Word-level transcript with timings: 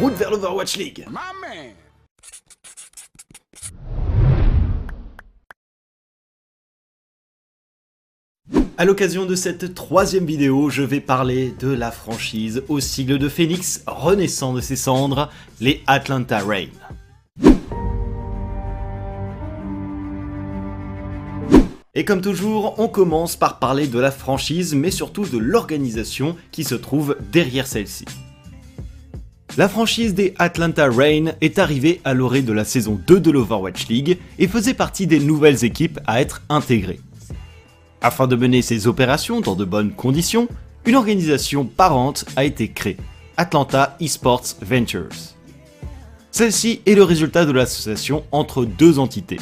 route 0.00 0.14
vers 0.14 0.30
l'Overwatch 0.30 0.76
League. 0.78 1.06
À 8.78 8.84
l'occasion 8.86 9.26
de 9.26 9.34
cette 9.34 9.74
troisième 9.74 10.24
vidéo, 10.24 10.70
je 10.70 10.82
vais 10.82 11.00
parler 11.00 11.52
de 11.60 11.68
la 11.68 11.90
franchise 11.90 12.62
au 12.68 12.80
sigle 12.80 13.18
de 13.18 13.28
Phoenix 13.28 13.82
renaissant 13.86 14.54
de 14.54 14.62
ses 14.62 14.76
cendres, 14.76 15.28
les 15.60 15.82
Atlanta 15.86 16.38
Rain. 16.38 16.68
Et 21.94 22.06
comme 22.06 22.22
toujours, 22.22 22.76
on 22.78 22.88
commence 22.88 23.36
par 23.36 23.58
parler 23.58 23.86
de 23.86 23.98
la 23.98 24.10
franchise, 24.10 24.74
mais 24.74 24.90
surtout 24.90 25.26
de 25.26 25.36
l'organisation 25.36 26.36
qui 26.52 26.64
se 26.64 26.74
trouve 26.74 27.18
derrière 27.32 27.66
celle-ci. 27.66 28.06
La 29.56 29.68
franchise 29.68 30.14
des 30.14 30.32
Atlanta 30.38 30.88
Rain 30.88 31.32
est 31.40 31.58
arrivée 31.58 32.00
à 32.04 32.14
l'orée 32.14 32.42
de 32.42 32.52
la 32.52 32.64
saison 32.64 33.00
2 33.04 33.18
de 33.18 33.30
l'Overwatch 33.32 33.88
League 33.88 34.18
et 34.38 34.46
faisait 34.46 34.74
partie 34.74 35.08
des 35.08 35.18
nouvelles 35.18 35.64
équipes 35.64 35.98
à 36.06 36.20
être 36.20 36.42
intégrées. 36.48 37.00
Afin 38.00 38.28
de 38.28 38.36
mener 38.36 38.62
ses 38.62 38.86
opérations 38.86 39.40
dans 39.40 39.56
de 39.56 39.64
bonnes 39.64 39.90
conditions, 39.90 40.46
une 40.86 40.94
organisation 40.94 41.64
parente 41.64 42.24
a 42.36 42.44
été 42.44 42.68
créée, 42.68 42.96
Atlanta 43.36 43.96
Esports 44.00 44.56
Ventures. 44.62 45.08
Celle-ci 46.30 46.80
est 46.86 46.94
le 46.94 47.02
résultat 47.02 47.44
de 47.44 47.52
l'association 47.52 48.22
entre 48.30 48.64
deux 48.64 49.00
entités. 49.00 49.40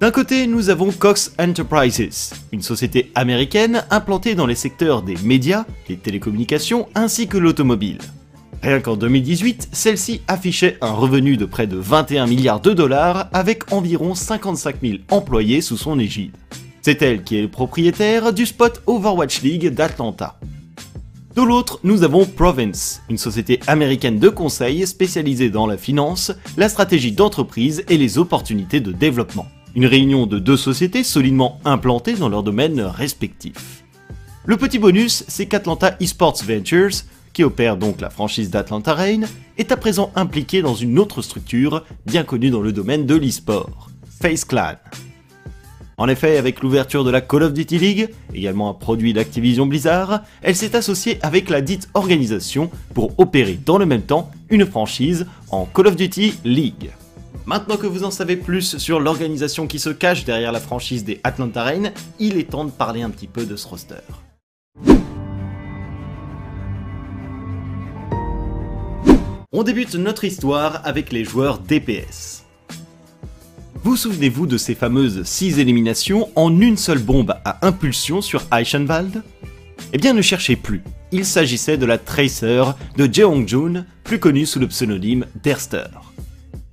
D'un 0.00 0.10
côté, 0.10 0.46
nous 0.46 0.70
avons 0.70 0.90
Cox 0.90 1.34
Enterprises, 1.38 2.32
une 2.50 2.62
société 2.62 3.12
américaine 3.14 3.84
implantée 3.90 4.34
dans 4.34 4.46
les 4.46 4.54
secteurs 4.54 5.02
des 5.02 5.16
médias, 5.22 5.66
des 5.86 5.98
télécommunications 5.98 6.88
ainsi 6.94 7.28
que 7.28 7.36
l'automobile. 7.36 7.98
Rien 8.62 8.80
qu'en 8.80 8.96
2018, 8.96 9.70
celle-ci 9.72 10.20
affichait 10.28 10.76
un 10.82 10.92
revenu 10.92 11.38
de 11.38 11.46
près 11.46 11.66
de 11.66 11.78
21 11.78 12.26
milliards 12.26 12.60
de 12.60 12.74
dollars 12.74 13.28
avec 13.32 13.72
environ 13.72 14.14
55 14.14 14.76
000 14.82 14.94
employés 15.10 15.62
sous 15.62 15.78
son 15.78 15.98
égide. 15.98 16.36
C'est 16.82 17.00
elle 17.00 17.22
qui 17.22 17.38
est 17.38 17.42
le 17.42 17.48
propriétaire 17.48 18.34
du 18.34 18.44
spot 18.44 18.82
Overwatch 18.86 19.40
League 19.40 19.68
d'Atlanta. 19.68 20.38
De 21.36 21.42
l'autre, 21.42 21.80
nous 21.84 22.02
avons 22.02 22.26
Province, 22.26 23.02
une 23.08 23.16
société 23.16 23.60
américaine 23.66 24.18
de 24.18 24.28
conseil 24.28 24.86
spécialisée 24.86 25.48
dans 25.48 25.66
la 25.66 25.78
finance, 25.78 26.32
la 26.58 26.68
stratégie 26.68 27.12
d'entreprise 27.12 27.84
et 27.88 27.96
les 27.96 28.18
opportunités 28.18 28.80
de 28.80 28.92
développement. 28.92 29.46
Une 29.74 29.86
réunion 29.86 30.26
de 30.26 30.38
deux 30.38 30.56
sociétés 30.56 31.04
solidement 31.04 31.60
implantées 31.64 32.14
dans 32.14 32.28
leurs 32.28 32.42
domaines 32.42 32.80
respectifs. 32.80 33.84
Le 34.44 34.56
petit 34.56 34.78
bonus, 34.78 35.24
c'est 35.28 35.46
qu'Atlanta 35.46 35.96
Esports 36.00 36.42
Ventures, 36.44 37.04
opère 37.44 37.76
donc 37.76 38.00
la 38.00 38.10
franchise 38.10 38.50
d'Atlanta 38.50 38.94
Reign, 38.94 39.28
est 39.58 39.72
à 39.72 39.76
présent 39.76 40.10
impliqué 40.16 40.62
dans 40.62 40.74
une 40.74 40.98
autre 40.98 41.22
structure 41.22 41.84
bien 42.06 42.24
connue 42.24 42.50
dans 42.50 42.62
le 42.62 42.72
domaine 42.72 43.06
de 43.06 43.14
l'e-sport, 43.14 43.90
Face 44.20 44.44
Clan. 44.44 44.76
En 46.00 46.08
effet, 46.08 46.38
avec 46.38 46.62
l'ouverture 46.62 47.04
de 47.04 47.10
la 47.10 47.20
Call 47.20 47.42
of 47.42 47.52
Duty 47.52 47.78
League, 47.78 48.08
également 48.32 48.70
un 48.70 48.74
produit 48.74 49.12
d'Activision 49.12 49.66
Blizzard, 49.66 50.22
elle 50.40 50.56
s'est 50.56 50.74
associée 50.74 51.18
avec 51.20 51.50
la 51.50 51.60
dite 51.60 51.90
organisation 51.92 52.70
pour 52.94 53.12
opérer 53.18 53.58
dans 53.66 53.76
le 53.76 53.84
même 53.84 54.00
temps 54.00 54.30
une 54.48 54.64
franchise 54.64 55.26
en 55.50 55.66
Call 55.66 55.88
of 55.88 55.96
Duty 55.96 56.36
League. 56.44 56.90
Maintenant 57.44 57.76
que 57.76 57.86
vous 57.86 58.04
en 58.04 58.10
savez 58.10 58.36
plus 58.36 58.78
sur 58.78 58.98
l'organisation 58.98 59.66
qui 59.66 59.78
se 59.78 59.90
cache 59.90 60.24
derrière 60.24 60.52
la 60.52 60.60
franchise 60.60 61.04
des 61.04 61.20
Atlanta 61.22 61.64
Reign, 61.64 61.92
il 62.18 62.38
est 62.38 62.48
temps 62.48 62.64
de 62.64 62.70
parler 62.70 63.02
un 63.02 63.10
petit 63.10 63.26
peu 63.26 63.44
de 63.44 63.56
ce 63.56 63.68
roster. 63.68 63.96
On 69.52 69.64
débute 69.64 69.96
notre 69.96 70.22
histoire 70.22 70.80
avec 70.84 71.10
les 71.10 71.24
joueurs 71.24 71.58
DPS. 71.58 72.44
Vous 73.82 73.96
souvenez-vous 73.96 74.46
de 74.46 74.56
ces 74.56 74.76
fameuses 74.76 75.24
6 75.24 75.58
éliminations 75.58 76.28
en 76.36 76.60
une 76.60 76.76
seule 76.76 77.00
bombe 77.00 77.34
à 77.44 77.66
impulsion 77.66 78.20
sur 78.20 78.44
Eichenwald? 78.52 79.24
Eh 79.92 79.98
bien 79.98 80.12
ne 80.12 80.22
cherchez 80.22 80.54
plus, 80.54 80.82
il 81.10 81.24
s'agissait 81.24 81.78
de 81.78 81.84
la 81.84 81.98
Tracer 81.98 82.62
de 82.96 83.12
Jeongjun, 83.12 83.86
plus 84.04 84.20
connue 84.20 84.46
sous 84.46 84.60
le 84.60 84.68
pseudonyme 84.68 85.26
d'Erster. 85.42 85.88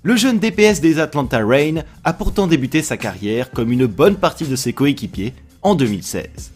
Le 0.03 0.15
jeune 0.15 0.37
DPS 0.37 0.79
des 0.79 0.99
Atlanta 0.99 1.43
Rain 1.43 1.81
a 2.03 2.13
pourtant 2.13 2.45
débuté 2.45 2.83
sa 2.83 2.95
carrière 2.95 3.49
comme 3.49 3.71
une 3.71 3.87
bonne 3.87 4.17
partie 4.17 4.45
de 4.45 4.55
ses 4.55 4.73
coéquipiers 4.73 5.33
en 5.63 5.73
2016. 5.73 6.51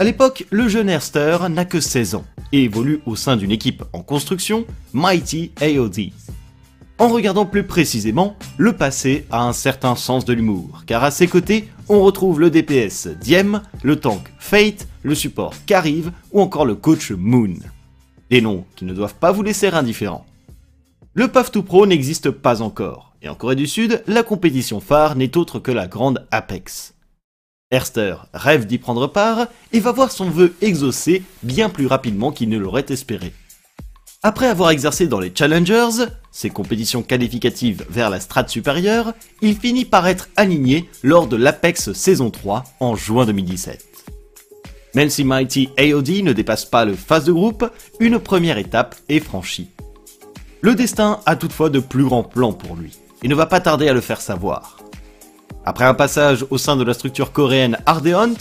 A 0.00 0.02
l'époque, 0.02 0.46
le 0.48 0.66
jeune 0.66 0.88
Erster 0.88 1.36
n'a 1.50 1.66
que 1.66 1.78
16 1.78 2.14
ans 2.14 2.24
et 2.52 2.62
évolue 2.64 3.02
au 3.04 3.16
sein 3.16 3.36
d'une 3.36 3.50
équipe 3.50 3.84
en 3.92 4.02
construction, 4.02 4.64
Mighty 4.94 5.52
AOD. 5.60 6.12
En 6.96 7.08
regardant 7.08 7.44
plus 7.44 7.64
précisément, 7.64 8.34
le 8.56 8.72
passé 8.72 9.26
a 9.30 9.42
un 9.42 9.52
certain 9.52 9.96
sens 9.96 10.24
de 10.24 10.32
l'humour, 10.32 10.84
car 10.86 11.04
à 11.04 11.10
ses 11.10 11.26
côtés, 11.26 11.68
on 11.90 12.00
retrouve 12.00 12.40
le 12.40 12.48
DPS 12.48 13.08
Diem, 13.08 13.60
le 13.82 13.96
tank 13.96 14.32
Fate, 14.38 14.88
le 15.02 15.14
support 15.14 15.52
Kariv 15.66 16.12
ou 16.32 16.40
encore 16.40 16.64
le 16.64 16.76
coach 16.76 17.10
Moon. 17.10 17.56
Des 18.30 18.40
noms 18.40 18.64
qui 18.76 18.86
ne 18.86 18.94
doivent 18.94 19.16
pas 19.16 19.32
vous 19.32 19.42
laisser 19.42 19.66
indifférent. 19.66 20.24
Le 21.12 21.28
PAF 21.28 21.52
2 21.52 21.60
Pro 21.60 21.86
n'existe 21.86 22.30
pas 22.30 22.62
encore, 22.62 23.12
et 23.20 23.28
en 23.28 23.34
Corée 23.34 23.54
du 23.54 23.66
Sud, 23.66 24.02
la 24.06 24.22
compétition 24.22 24.80
phare 24.80 25.14
n'est 25.14 25.36
autre 25.36 25.58
que 25.58 25.72
la 25.72 25.86
grande 25.86 26.26
Apex. 26.30 26.94
Erster 27.70 28.16
rêve 28.34 28.66
d'y 28.66 28.78
prendre 28.78 29.06
part 29.06 29.46
et 29.72 29.80
va 29.80 29.92
voir 29.92 30.10
son 30.10 30.28
vœu 30.28 30.54
exaucé 30.60 31.22
bien 31.42 31.68
plus 31.68 31.86
rapidement 31.86 32.32
qu'il 32.32 32.48
ne 32.48 32.58
l'aurait 32.58 32.86
espéré. 32.88 33.32
Après 34.22 34.48
avoir 34.48 34.70
exercé 34.70 35.06
dans 35.06 35.20
les 35.20 35.32
Challengers, 35.34 36.06
ces 36.30 36.50
compétitions 36.50 37.02
qualificatives 37.02 37.86
vers 37.88 38.10
la 38.10 38.20
strate 38.20 38.50
supérieure, 38.50 39.14
il 39.40 39.56
finit 39.56 39.84
par 39.84 40.06
être 40.06 40.28
aligné 40.36 40.90
lors 41.02 41.26
de 41.26 41.36
l'Apex 41.36 41.92
saison 41.92 42.30
3 42.30 42.64
en 42.80 42.96
juin 42.96 43.24
2017. 43.24 43.86
Même 44.94 45.08
si 45.08 45.24
Mighty 45.24 45.70
AOD 45.78 46.22
ne 46.22 46.32
dépasse 46.32 46.64
pas 46.64 46.84
le 46.84 46.94
phase 46.94 47.24
de 47.24 47.32
groupe, 47.32 47.70
une 48.00 48.18
première 48.18 48.58
étape 48.58 48.96
est 49.08 49.20
franchie. 49.20 49.70
Le 50.60 50.74
destin 50.74 51.20
a 51.24 51.36
toutefois 51.36 51.70
de 51.70 51.78
plus 51.78 52.04
grands 52.04 52.24
plans 52.24 52.52
pour 52.52 52.76
lui, 52.76 52.98
et 53.22 53.28
ne 53.28 53.34
va 53.34 53.46
pas 53.46 53.60
tarder 53.60 53.88
à 53.88 53.94
le 53.94 54.00
faire 54.00 54.20
savoir. 54.20 54.76
Après 55.64 55.84
un 55.84 55.94
passage 55.94 56.46
au 56.50 56.58
sein 56.58 56.76
de 56.76 56.84
la 56.84 56.94
structure 56.94 57.32
coréenne 57.32 57.78
Ardeont, 57.84 58.34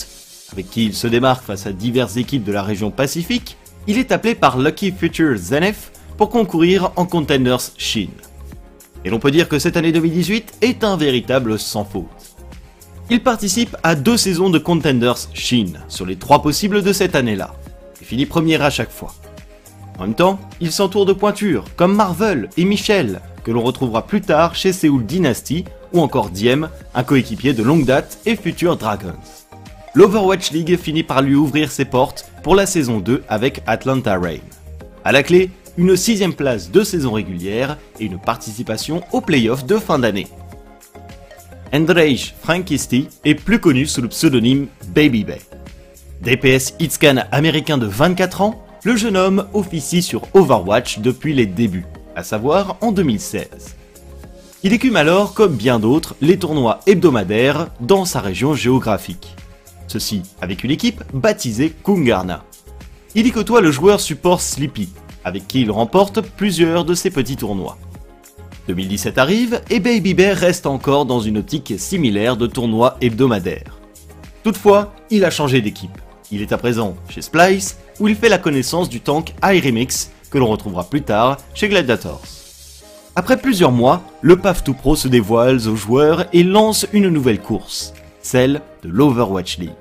avec 0.53 0.69
qui 0.69 0.85
il 0.85 0.93
se 0.93 1.07
démarque 1.07 1.43
face 1.43 1.67
à 1.67 1.73
diverses 1.73 2.17
équipes 2.17 2.45
de 2.45 2.51
la 2.51 2.63
région 2.63 2.91
Pacifique, 2.91 3.57
il 3.87 3.97
est 3.97 4.11
appelé 4.11 4.35
par 4.35 4.57
Lucky 4.57 4.91
Future 4.91 5.35
Zenith 5.37 5.91
pour 6.17 6.29
concourir 6.29 6.91
en 6.95 7.05
Contenders 7.05 7.71
Chine. 7.77 8.11
Et 9.03 9.09
l'on 9.09 9.19
peut 9.19 9.31
dire 9.31 9.49
que 9.49 9.59
cette 9.59 9.77
année 9.77 9.91
2018 9.91 10.59
est 10.61 10.83
un 10.83 10.95
véritable 10.97 11.59
sans 11.59 11.85
faute. 11.85 12.07
Il 13.09 13.21
participe 13.21 13.75
à 13.83 13.95
deux 13.95 14.17
saisons 14.17 14.49
de 14.49 14.59
Contenders 14.59 15.29
Chine 15.33 15.79
sur 15.87 16.05
les 16.05 16.15
trois 16.15 16.41
possibles 16.41 16.83
de 16.83 16.93
cette 16.93 17.15
année-là, 17.15 17.53
et 18.01 18.05
finit 18.05 18.25
premier 18.25 18.61
à 18.61 18.69
chaque 18.69 18.91
fois. 18.91 19.13
En 19.97 20.03
même 20.03 20.15
temps, 20.15 20.39
il 20.61 20.71
s'entoure 20.71 21.05
de 21.05 21.13
pointures 21.13 21.65
comme 21.75 21.95
Marvel 21.95 22.49
et 22.55 22.65
Michel, 22.65 23.19
que 23.43 23.51
l'on 23.51 23.63
retrouvera 23.63 24.05
plus 24.05 24.21
tard 24.21 24.55
chez 24.55 24.71
Seoul 24.71 25.05
Dynasty, 25.05 25.65
ou 25.93 26.01
encore 26.01 26.29
Diem, 26.29 26.69
un 26.93 27.03
coéquipier 27.03 27.53
de 27.53 27.63
longue 27.63 27.85
date 27.85 28.19
et 28.25 28.35
futur 28.35 28.77
Dragons 28.77 29.15
l'Overwatch 29.93 30.51
League 30.51 30.77
finit 30.77 31.03
par 31.03 31.21
lui 31.21 31.35
ouvrir 31.35 31.71
ses 31.71 31.85
portes 31.85 32.31
pour 32.43 32.55
la 32.55 32.65
saison 32.65 32.99
2 32.99 33.23
avec 33.27 33.61
Atlanta 33.67 34.17
Rain. 34.17 34.39
A 35.03 35.11
la 35.11 35.23
clé, 35.23 35.49
une 35.77 35.95
sixième 35.95 36.33
place 36.33 36.71
de 36.71 36.83
saison 36.83 37.13
régulière 37.13 37.77
et 37.99 38.05
une 38.05 38.19
participation 38.19 39.01
aux 39.11 39.21
playoffs 39.21 39.65
de 39.65 39.77
fin 39.77 39.99
d'année. 39.99 40.27
Andrej 41.73 42.33
Frankisti 42.41 43.07
est 43.23 43.35
plus 43.35 43.59
connu 43.59 43.85
sous 43.85 44.01
le 44.01 44.07
pseudonyme 44.07 44.67
Baby 44.87 45.23
Bay. 45.23 45.41
DPS 46.21 46.73
hitscan 46.79 47.23
américain 47.31 47.77
de 47.77 47.85
24 47.85 48.41
ans, 48.41 48.65
le 48.83 48.95
jeune 48.95 49.17
homme 49.17 49.47
officie 49.53 50.01
sur 50.01 50.23
Overwatch 50.33 50.99
depuis 50.99 51.33
les 51.33 51.45
débuts, 51.45 51.85
à 52.15 52.23
savoir 52.23 52.77
en 52.81 52.91
2016. 52.91 53.78
Il 54.61 54.73
écume 54.73 54.97
alors, 54.97 55.33
comme 55.33 55.55
bien 55.55 55.79
d'autres, 55.79 56.15
les 56.19 56.37
tournois 56.37 56.81
hebdomadaires 56.85 57.67
dans 57.79 58.03
sa 58.03 58.19
région 58.19 58.55
géographique. 58.55 59.37
Ceci 59.87 60.21
avec 60.41 60.65
une 60.65 60.71
équipe 60.71 61.01
baptisée 61.13 61.73
Kungarna. 61.83 62.43
Il 63.15 63.25
y 63.25 63.31
côtoie 63.31 63.61
le 63.61 63.71
joueur 63.71 64.01
support 64.01 64.41
Sleepy, 64.41 64.89
avec 65.23 65.47
qui 65.47 65.61
il 65.61 65.71
remporte 65.71 66.19
plusieurs 66.19 66.83
de 66.83 66.93
ses 66.93 67.09
petits 67.09 67.37
tournois. 67.37 67.77
2017 68.67 69.17
arrive 69.17 69.61
et 69.69 69.79
Baby 69.79 70.13
Bear 70.13 70.35
reste 70.35 70.65
encore 70.65 71.05
dans 71.05 71.21
une 71.21 71.37
optique 71.37 71.75
similaire 71.77 72.35
de 72.35 72.45
tournoi 72.45 72.97
hebdomadaire. 72.99 73.79
Toutefois, 74.43 74.93
il 75.09 75.23
a 75.23 75.31
changé 75.31 75.61
d'équipe. 75.61 75.97
Il 76.31 76.41
est 76.41 76.51
à 76.51 76.57
présent 76.57 76.95
chez 77.07 77.21
Splice, 77.21 77.77
où 78.01 78.09
il 78.09 78.15
fait 78.15 78.29
la 78.29 78.37
connaissance 78.37 78.89
du 78.89 78.99
tank 78.99 79.33
iRemix, 79.41 80.11
que 80.29 80.37
l'on 80.37 80.47
retrouvera 80.47 80.83
plus 80.83 81.01
tard 81.01 81.37
chez 81.53 81.69
Gladiators. 81.69 82.38
Après 83.19 83.35
plusieurs 83.35 83.73
mois, 83.73 84.01
le 84.21 84.37
PAF 84.37 84.63
2 84.63 84.71
Pro 84.71 84.95
se 84.95 85.09
dévoile 85.09 85.67
aux 85.67 85.75
joueurs 85.75 86.27
et 86.31 86.41
lance 86.41 86.87
une 86.93 87.09
nouvelle 87.09 87.41
course, 87.41 87.93
celle 88.21 88.61
de 88.81 88.87
l'Overwatch 88.87 89.57
League. 89.57 89.71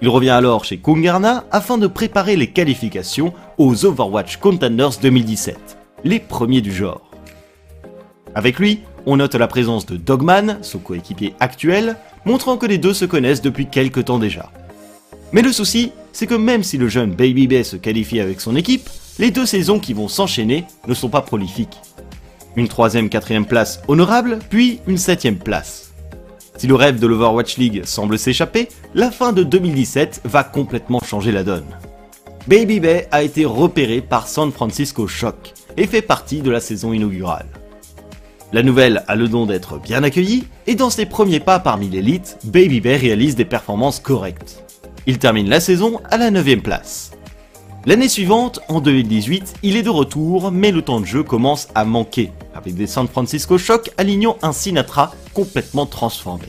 Il 0.00 0.08
revient 0.08 0.30
alors 0.30 0.64
chez 0.64 0.78
Kungarna 0.78 1.42
afin 1.50 1.78
de 1.78 1.88
préparer 1.88 2.36
les 2.36 2.46
qualifications 2.46 3.34
aux 3.58 3.84
Overwatch 3.84 4.36
Contenders 4.36 5.00
2017, 5.02 5.76
les 6.04 6.20
premiers 6.20 6.60
du 6.60 6.72
genre. 6.72 7.10
Avec 8.36 8.60
lui, 8.60 8.82
on 9.04 9.16
note 9.16 9.34
la 9.34 9.48
présence 9.48 9.84
de 9.86 9.96
Dogman, 9.96 10.58
son 10.62 10.78
coéquipier 10.78 11.34
actuel, 11.40 11.96
montrant 12.24 12.56
que 12.56 12.66
les 12.66 12.78
deux 12.78 12.94
se 12.94 13.04
connaissent 13.04 13.42
depuis 13.42 13.66
quelque 13.66 13.98
temps 13.98 14.20
déjà. 14.20 14.52
Mais 15.32 15.42
le 15.42 15.50
souci, 15.50 15.90
c'est 16.12 16.28
que 16.28 16.34
même 16.34 16.62
si 16.62 16.78
le 16.78 16.86
jeune 16.86 17.10
Baby 17.10 17.48
Bay 17.48 17.64
se 17.64 17.74
qualifie 17.74 18.20
avec 18.20 18.40
son 18.40 18.54
équipe, 18.54 18.88
les 19.18 19.32
deux 19.32 19.44
saisons 19.44 19.80
qui 19.80 19.92
vont 19.92 20.06
s'enchaîner 20.06 20.66
ne 20.86 20.94
sont 20.94 21.08
pas 21.08 21.22
prolifiques. 21.22 21.80
Une 22.56 22.68
troisième, 22.68 23.08
quatrième 23.08 23.46
place 23.46 23.80
honorable, 23.88 24.38
puis 24.50 24.80
une 24.86 24.98
septième 24.98 25.38
place. 25.38 25.92
Si 26.56 26.66
le 26.66 26.74
rêve 26.74 26.98
de 27.00 27.06
l'Overwatch 27.06 27.56
League 27.56 27.82
semble 27.84 28.18
s'échapper, 28.18 28.68
la 28.94 29.10
fin 29.10 29.32
de 29.32 29.42
2017 29.42 30.20
va 30.24 30.44
complètement 30.44 31.00
changer 31.00 31.32
la 31.32 31.44
donne. 31.44 31.64
Baby 32.46 32.80
Bay 32.80 33.08
a 33.10 33.22
été 33.22 33.44
repéré 33.44 34.00
par 34.00 34.28
San 34.28 34.52
Francisco 34.52 35.06
Shock 35.06 35.54
et 35.76 35.86
fait 35.86 36.02
partie 36.02 36.42
de 36.42 36.50
la 36.50 36.60
saison 36.60 36.92
inaugurale. 36.92 37.46
La 38.52 38.62
nouvelle 38.62 39.02
a 39.08 39.16
le 39.16 39.28
don 39.28 39.46
d'être 39.46 39.78
bien 39.78 40.02
accueillie, 40.02 40.44
et 40.66 40.74
dans 40.74 40.90
ses 40.90 41.06
premiers 41.06 41.40
pas 41.40 41.58
parmi 41.58 41.88
l'élite, 41.88 42.36
Baby 42.44 42.80
Bay 42.80 42.96
réalise 42.96 43.34
des 43.34 43.46
performances 43.46 43.98
correctes. 43.98 44.62
Il 45.06 45.18
termine 45.18 45.48
la 45.48 45.60
saison 45.60 46.00
à 46.10 46.18
la 46.18 46.30
9ème 46.30 46.60
place. 46.60 47.12
L'année 47.84 48.08
suivante, 48.08 48.60
en 48.68 48.80
2018, 48.80 49.54
il 49.64 49.76
est 49.76 49.82
de 49.82 49.90
retour, 49.90 50.52
mais 50.52 50.70
le 50.70 50.82
temps 50.82 51.00
de 51.00 51.04
jeu 51.04 51.24
commence 51.24 51.66
à 51.74 51.84
manquer, 51.84 52.30
avec 52.54 52.76
des 52.76 52.86
San 52.86 53.08
Francisco 53.08 53.58
Shock 53.58 53.90
alignant 53.98 54.36
un 54.40 54.52
Sinatra 54.52 55.12
complètement 55.34 55.84
transformé. 55.84 56.44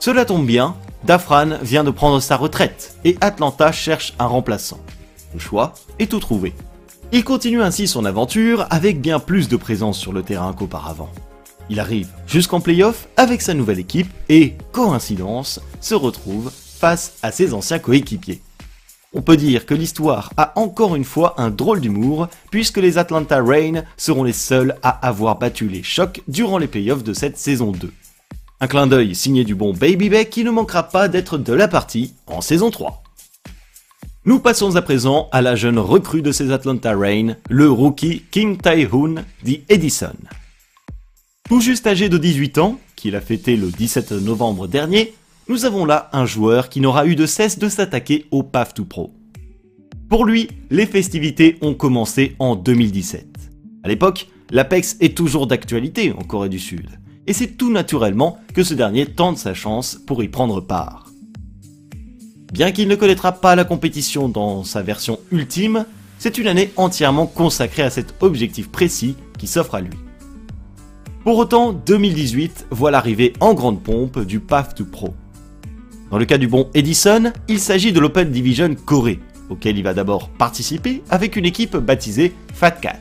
Cela 0.00 0.24
tombe 0.24 0.44
bien, 0.44 0.74
Dafran 1.04 1.58
vient 1.62 1.84
de 1.84 1.92
prendre 1.92 2.18
sa 2.18 2.36
retraite, 2.36 2.96
et 3.04 3.16
Atlanta 3.20 3.70
cherche 3.70 4.14
un 4.18 4.26
remplaçant. 4.26 4.80
Le 5.32 5.38
choix 5.38 5.74
est 6.00 6.10
tout 6.10 6.18
trouvé. 6.18 6.52
Il 7.12 7.22
continue 7.22 7.62
ainsi 7.62 7.86
son 7.86 8.04
aventure 8.04 8.66
avec 8.68 9.00
bien 9.00 9.20
plus 9.20 9.48
de 9.48 9.56
présence 9.56 9.96
sur 9.96 10.12
le 10.12 10.24
terrain 10.24 10.54
qu'auparavant. 10.54 11.10
Il 11.70 11.78
arrive 11.78 12.08
jusqu'en 12.26 12.60
playoff 12.60 13.06
avec 13.16 13.42
sa 13.42 13.54
nouvelle 13.54 13.78
équipe 13.78 14.12
et, 14.28 14.56
coïncidence, 14.72 15.60
se 15.80 15.94
retrouve 15.94 16.50
face 16.50 17.12
à 17.22 17.30
ses 17.30 17.54
anciens 17.54 17.78
coéquipiers. 17.78 18.40
On 19.14 19.22
peut 19.22 19.38
dire 19.38 19.64
que 19.64 19.72
l'histoire 19.72 20.32
a 20.36 20.52
encore 20.56 20.94
une 20.94 21.04
fois 21.04 21.34
un 21.38 21.48
drôle 21.48 21.80
d'humour, 21.80 22.28
puisque 22.50 22.76
les 22.76 22.98
Atlanta 22.98 23.42
Rain 23.42 23.84
seront 23.96 24.22
les 24.22 24.34
seuls 24.34 24.76
à 24.82 24.90
avoir 25.06 25.38
battu 25.38 25.66
les 25.66 25.82
chocs 25.82 26.20
durant 26.28 26.58
les 26.58 26.66
playoffs 26.66 27.04
de 27.04 27.14
cette 27.14 27.38
saison 27.38 27.72
2. 27.72 27.90
Un 28.60 28.66
clin 28.66 28.86
d'œil 28.86 29.14
signé 29.14 29.44
du 29.44 29.54
bon 29.54 29.72
Baby 29.72 30.10
Beck 30.10 30.28
qui 30.28 30.44
ne 30.44 30.50
manquera 30.50 30.82
pas 30.82 31.08
d'être 31.08 31.38
de 31.38 31.54
la 31.54 31.68
partie 31.68 32.14
en 32.26 32.42
saison 32.42 32.70
3. 32.70 33.02
Nous 34.26 34.40
passons 34.40 34.76
à 34.76 34.82
présent 34.82 35.28
à 35.32 35.40
la 35.40 35.56
jeune 35.56 35.78
recrue 35.78 36.20
de 36.20 36.32
ces 36.32 36.50
Atlanta 36.50 36.94
Rain, 36.94 37.36
le 37.48 37.70
rookie 37.70 38.24
King 38.30 38.58
Tae-hoon 38.58 39.24
dit 39.42 39.62
Edison. 39.70 40.12
Tout 41.48 41.62
juste 41.62 41.86
âgé 41.86 42.10
de 42.10 42.18
18 42.18 42.58
ans, 42.58 42.78
qu'il 42.94 43.16
a 43.16 43.22
fêté 43.22 43.56
le 43.56 43.68
17 43.68 44.12
novembre 44.12 44.66
dernier, 44.66 45.14
nous 45.48 45.64
avons 45.64 45.86
là 45.86 46.10
un 46.12 46.26
joueur 46.26 46.68
qui 46.68 46.80
n'aura 46.80 47.06
eu 47.06 47.16
de 47.16 47.24
cesse 47.24 47.58
de 47.58 47.68
s'attaquer 47.68 48.26
au 48.30 48.42
PAF 48.42 48.74
2 48.74 48.84
Pro. 48.84 49.14
Pour 50.08 50.24
lui, 50.24 50.48
les 50.70 50.86
festivités 50.86 51.56
ont 51.62 51.74
commencé 51.74 52.36
en 52.38 52.54
2017. 52.54 53.26
À 53.82 53.88
l'époque, 53.88 54.28
l'Apex 54.50 54.96
est 55.00 55.16
toujours 55.16 55.46
d'actualité 55.46 56.12
en 56.12 56.22
Corée 56.22 56.48
du 56.48 56.58
Sud, 56.58 56.88
et 57.26 57.32
c'est 57.32 57.56
tout 57.56 57.70
naturellement 57.70 58.38
que 58.54 58.62
ce 58.62 58.74
dernier 58.74 59.06
tente 59.06 59.38
sa 59.38 59.54
chance 59.54 59.98
pour 60.06 60.22
y 60.22 60.28
prendre 60.28 60.60
part. 60.60 61.06
Bien 62.52 62.72
qu'il 62.72 62.88
ne 62.88 62.94
connaîtra 62.94 63.32
pas 63.32 63.56
la 63.56 63.64
compétition 63.64 64.28
dans 64.28 64.64
sa 64.64 64.82
version 64.82 65.18
ultime, 65.30 65.84
c'est 66.18 66.38
une 66.38 66.46
année 66.46 66.72
entièrement 66.76 67.26
consacrée 67.26 67.82
à 67.82 67.90
cet 67.90 68.14
objectif 68.22 68.70
précis 68.70 69.14
qui 69.38 69.46
s'offre 69.46 69.74
à 69.74 69.80
lui. 69.80 69.96
Pour 71.24 71.36
autant, 71.36 71.72
2018 71.72 72.68
voit 72.70 72.90
l'arrivée 72.90 73.34
en 73.40 73.54
grande 73.54 73.82
pompe 73.82 74.20
du 74.20 74.40
PAF 74.40 74.74
2 74.74 74.84
Pro. 74.84 75.14
Dans 76.10 76.18
le 76.18 76.24
cas 76.24 76.38
du 76.38 76.48
bon 76.48 76.70
Edison, 76.72 77.32
il 77.48 77.60
s'agit 77.60 77.92
de 77.92 78.00
l'Open 78.00 78.30
Division 78.30 78.74
Corée, 78.86 79.20
auquel 79.50 79.76
il 79.76 79.84
va 79.84 79.92
d'abord 79.92 80.30
participer 80.30 81.02
avec 81.10 81.36
une 81.36 81.44
équipe 81.44 81.76
baptisée 81.76 82.32
Fat 82.54 82.70
Cat. 82.70 82.98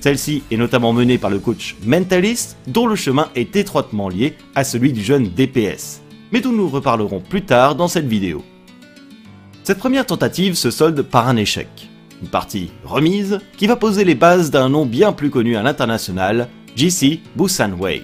Celle-ci 0.00 0.44
est 0.52 0.56
notamment 0.56 0.92
menée 0.92 1.18
par 1.18 1.30
le 1.30 1.40
coach 1.40 1.74
Mentalist, 1.84 2.56
dont 2.68 2.86
le 2.86 2.94
chemin 2.94 3.30
est 3.34 3.56
étroitement 3.56 4.08
lié 4.08 4.34
à 4.54 4.62
celui 4.62 4.92
du 4.92 5.02
jeune 5.02 5.28
DPS, 5.28 6.02
mais 6.30 6.40
dont 6.40 6.52
nous 6.52 6.68
reparlerons 6.68 7.20
plus 7.20 7.42
tard 7.42 7.74
dans 7.74 7.88
cette 7.88 8.06
vidéo. 8.06 8.44
Cette 9.64 9.78
première 9.78 10.06
tentative 10.06 10.54
se 10.54 10.70
solde 10.70 11.02
par 11.02 11.28
un 11.28 11.36
échec. 11.36 11.68
Une 12.22 12.28
partie 12.28 12.70
remise 12.84 13.40
qui 13.56 13.66
va 13.66 13.74
poser 13.74 14.04
les 14.04 14.14
bases 14.14 14.52
d'un 14.52 14.68
nom 14.68 14.86
bien 14.86 15.12
plus 15.12 15.30
connu 15.30 15.56
à 15.56 15.62
l'international, 15.64 16.48
GC 16.76 17.20
Busan 17.36 17.72
Wave. 17.72 18.02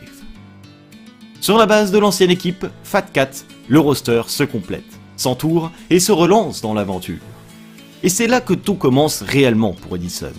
Sur 1.41 1.59
la 1.59 1.67
base 1.67 1.93
de 1.93 1.99
l'ancienne 1.99 2.31
équipe, 2.31 2.67
Fat 2.83 3.03
Cat, 3.03 3.31
le 3.69 3.81
roster 3.81 4.23
se 4.29 4.45
complète, 4.45 4.85
s'entoure 5.17 5.71
et 5.91 6.01
se 6.01 6.13
relance 6.13 6.61
dans 6.61 6.75
l'aventure. 6.75 7.21
Et 8.03 8.09
c'est 8.09 8.27
là 8.27 8.41
que 8.41 8.55
tout 8.55 8.75
commence 8.75 9.23
réellement 9.23 9.73
pour 9.73 9.97
Edison. 9.97 10.33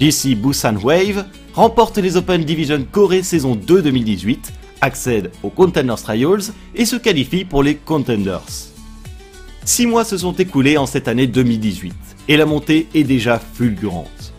GC 0.00 0.34
Busan 0.34 0.76
Wave 0.76 1.24
remporte 1.54 1.98
les 1.98 2.16
Open 2.16 2.44
Division 2.44 2.84
Corée 2.90 3.22
saison 3.22 3.54
2 3.54 3.82
2018 3.82 4.52
accède 4.80 5.30
aux 5.42 5.50
Contenders 5.50 6.02
Trials 6.02 6.52
et 6.74 6.84
se 6.84 6.96
qualifie 6.96 7.44
pour 7.44 7.62
les 7.62 7.76
Contenders. 7.76 8.42
Six 9.64 9.86
mois 9.86 10.04
se 10.04 10.18
sont 10.18 10.34
écoulés 10.34 10.76
en 10.76 10.86
cette 10.86 11.08
année 11.08 11.26
2018 11.26 11.94
et 12.28 12.36
la 12.36 12.44
montée 12.44 12.88
est 12.94 13.04
déjà 13.04 13.38
fulgurante. 13.38 14.34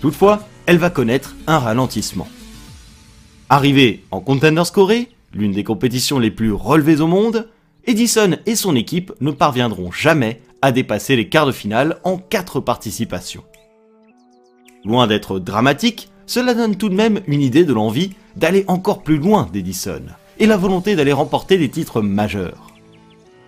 Toutefois, 0.00 0.46
elle 0.66 0.78
va 0.78 0.90
connaître 0.90 1.34
un 1.46 1.58
ralentissement. 1.58 2.28
Arrivé 3.48 4.04
en 4.12 4.20
Contenders 4.20 4.70
Corée, 4.70 5.08
l'une 5.32 5.52
des 5.52 5.64
compétitions 5.64 6.18
les 6.18 6.30
plus 6.30 6.52
relevées 6.52 7.00
au 7.00 7.06
monde, 7.06 7.48
Edison 7.86 8.36
et 8.46 8.56
son 8.56 8.76
équipe 8.76 9.12
ne 9.20 9.30
parviendront 9.30 9.90
jamais 9.90 10.40
à 10.62 10.72
dépasser 10.72 11.16
les 11.16 11.28
quarts 11.28 11.46
de 11.46 11.52
finale 11.52 11.98
en 12.04 12.18
quatre 12.18 12.60
participations. 12.60 13.44
Loin 14.84 15.06
d'être 15.06 15.38
dramatique, 15.38 16.10
cela 16.26 16.54
donne 16.54 16.76
tout 16.76 16.88
de 16.88 16.94
même 16.94 17.20
une 17.26 17.42
idée 17.42 17.64
de 17.64 17.72
l'envie 17.72 18.12
d'aller 18.36 18.64
encore 18.68 19.02
plus 19.02 19.18
loin 19.18 19.48
d'Edison, 19.52 20.02
et 20.38 20.46
la 20.46 20.56
volonté 20.56 20.96
d'aller 20.96 21.12
remporter 21.12 21.58
des 21.58 21.68
titres 21.68 22.02
majeurs. 22.02 22.68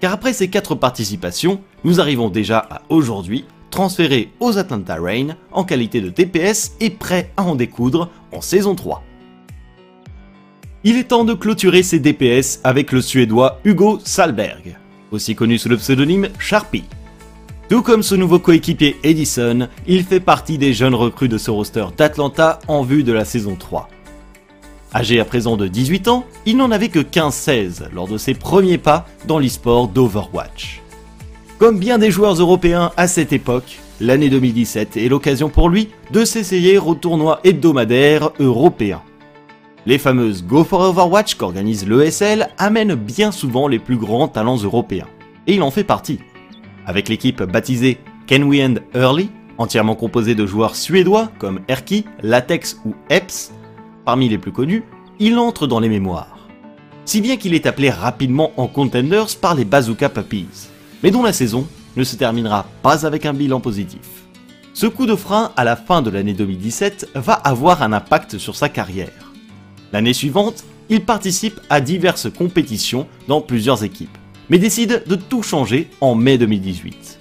Car 0.01 0.13
après 0.13 0.33
ces 0.33 0.49
quatre 0.49 0.75
participations, 0.75 1.61
nous 1.85 2.01
arrivons 2.01 2.29
déjà 2.29 2.59
à 2.59 2.83
aujourd'hui, 2.89 3.45
transféré 3.71 4.31
aux 4.41 4.59
Atlanta 4.59 4.97
Rain 4.97 5.37
en 5.53 5.65
qualité 5.65 6.01
de 6.01 6.11
TPS 6.11 6.73
et 6.81 6.91
prêt 6.91 7.33
à 7.37 7.45
en 7.45 7.55
découdre 7.55 8.11
en 8.33 8.41
saison 8.41 8.75
3. 8.75 9.03
Il 10.85 10.97
est 10.97 11.05
temps 11.05 11.23
de 11.23 11.35
clôturer 11.35 11.85
ces 11.85 12.01
DPS 12.01 12.59
avec 12.65 12.91
le 12.91 13.01
Suédois 13.01 13.61
Hugo 13.65 14.01
Salberg, 14.03 14.77
aussi 15.13 15.37
connu 15.37 15.57
sous 15.57 15.69
le 15.69 15.77
pseudonyme 15.77 16.29
Sharpie. 16.41 16.83
Tout 17.69 17.83
comme 17.83 18.03
ce 18.03 18.17
nouveau 18.17 18.41
coéquipier 18.41 18.97
Edison, 19.05 19.69
il 19.87 20.03
fait 20.03 20.19
partie 20.19 20.59
des 20.59 20.73
jeunes 20.73 20.97
recrues 20.97 21.29
de 21.29 21.39
ce 21.39 21.53
roster 21.53 21.87
d'Atlanta 21.97 22.59
en 22.67 22.83
vue 22.83 23.05
de 23.05 23.13
la 23.13 23.25
saison 23.25 23.55
3. 23.55 23.89
Âgé 24.93 25.21
à 25.21 25.25
présent 25.25 25.57
de 25.57 25.69
18 25.69 26.09
ans, 26.09 26.25
il 26.47 26.57
n'en 26.57 26.73
avait 26.73 26.89
que 26.89 26.99
15-16 26.99 27.93
lors 27.95 28.09
de 28.09 28.19
ses 28.19 28.35
premiers 28.35 28.77
pas 28.77 29.07
dans 29.29 29.39
l'e-sport 29.39 29.87
d'Overwatch. 29.87 30.83
Comme 31.59 31.79
bien 31.79 31.99
des 31.99 32.11
joueurs 32.11 32.35
européens 32.35 32.91
à 32.97 33.07
cette 33.07 33.33
époque, 33.33 33.79
l'année 34.01 34.31
2017 34.31 34.97
est 34.97 35.09
l'occasion 35.09 35.49
pour 35.49 35.69
lui 35.69 35.91
de 36.11 36.25
s'essayer 36.25 36.77
au 36.77 36.97
tournoi 36.97 37.39
hebdomadaire 37.45 38.33
européen. 38.41 39.01
Les 39.85 39.99
fameuses 39.99 40.45
Go 40.45 40.63
for 40.63 40.81
Overwatch 40.81 41.35
qu'organise 41.35 41.89
l'ESL 41.89 42.51
amènent 42.57 42.95
bien 42.95 43.33
souvent 43.33 43.67
les 43.67 43.81
plus 43.81 43.97
grands 43.97 44.29
talents 44.29 44.57
européens, 44.57 45.09
et 45.49 45.55
il 45.55 45.63
en 45.63 45.73
fait 45.73 45.83
partie. 45.83 46.21
Avec 46.87 47.09
l'équipe 47.09 47.43
baptisée 47.43 47.99
Can 48.29 48.43
We 48.43 48.61
End 48.63 48.75
Early, 48.95 49.31
entièrement 49.59 49.97
composée 49.97 50.37
de 50.37 50.47
joueurs 50.47 50.77
suédois 50.77 51.33
comme 51.41 51.61
Erki, 51.67 52.05
Latex 52.23 52.81
ou 52.85 52.95
Epps, 53.11 53.51
parmi 54.05 54.29
les 54.29 54.39
plus 54.39 54.53
connus, 54.53 54.85
il 55.19 55.37
entre 55.37 55.67
dans 55.67 55.81
les 55.81 55.89
mémoires. 55.89 56.49
Si 57.05 57.21
bien 57.21 57.37
qu'il 57.37 57.53
est 57.53 57.67
appelé 57.67 57.91
rapidement 57.91 58.53
en 58.57 58.69
contenders 58.69 59.37
par 59.41 59.57
les 59.57 59.65
Bazooka 59.65 60.09
Puppies, 60.09 60.69
mais 61.03 61.11
dont 61.11 61.25
la 61.25 61.33
saison 61.33 61.67
ne 61.97 62.05
se 62.05 62.15
terminera 62.15 62.67
pas 62.83 63.05
avec 63.05 63.27
un 63.27 63.35
bilan 63.35 63.59
positif. 63.59 64.29
Ce 64.75 64.87
coup 64.87 65.07
de 65.07 65.17
frein 65.17 65.51
à 65.57 65.65
la 65.65 65.75
fin 65.75 66.03
de 66.03 66.11
l'année 66.11 66.35
2017 66.35 67.11
va 67.17 67.33
avoir 67.33 67.83
un 67.83 67.93
impact 67.93 68.39
sur 68.39 68.55
sa 68.55 68.69
carrière. 68.69 69.22
L'année 69.93 70.13
suivante, 70.13 70.65
il 70.89 71.05
participe 71.05 71.61
à 71.71 71.81
diverses 71.81 72.31
compétitions 72.31 73.07
dans 73.29 73.41
plusieurs 73.41 73.85
équipes, 73.85 74.17
mais 74.49 74.59
décide 74.59 75.03
de 75.07 75.17
tout 75.17 75.43
changer 75.43 75.89
en 76.01 76.15
mai 76.15 76.39
2018. 76.39 77.19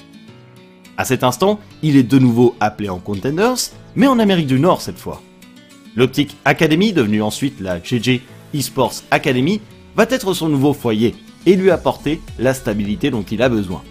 À 0.97 1.05
cet 1.05 1.23
instant, 1.23 1.59
il 1.81 1.97
est 1.97 2.03
de 2.03 2.19
nouveau 2.19 2.55
appelé 2.59 2.89
en 2.89 2.99
Contenders, 2.99 3.71
mais 3.95 4.07
en 4.07 4.19
Amérique 4.19 4.47
du 4.47 4.59
Nord 4.59 4.81
cette 4.81 4.99
fois. 4.99 5.21
L'Optic 5.95 6.37
Academy, 6.45 6.93
devenue 6.93 7.21
ensuite 7.21 7.59
la 7.59 7.81
JJ 7.81 8.21
Esports 8.53 9.03
Academy, 9.11 9.59
va 9.95 10.05
être 10.09 10.33
son 10.33 10.47
nouveau 10.47 10.73
foyer 10.73 11.15
et 11.45 11.55
lui 11.55 11.71
apporter 11.71 12.21
la 12.39 12.53
stabilité 12.53 13.09
dont 13.09 13.23
il 13.23 13.41
a 13.41 13.49
besoin. 13.49 13.83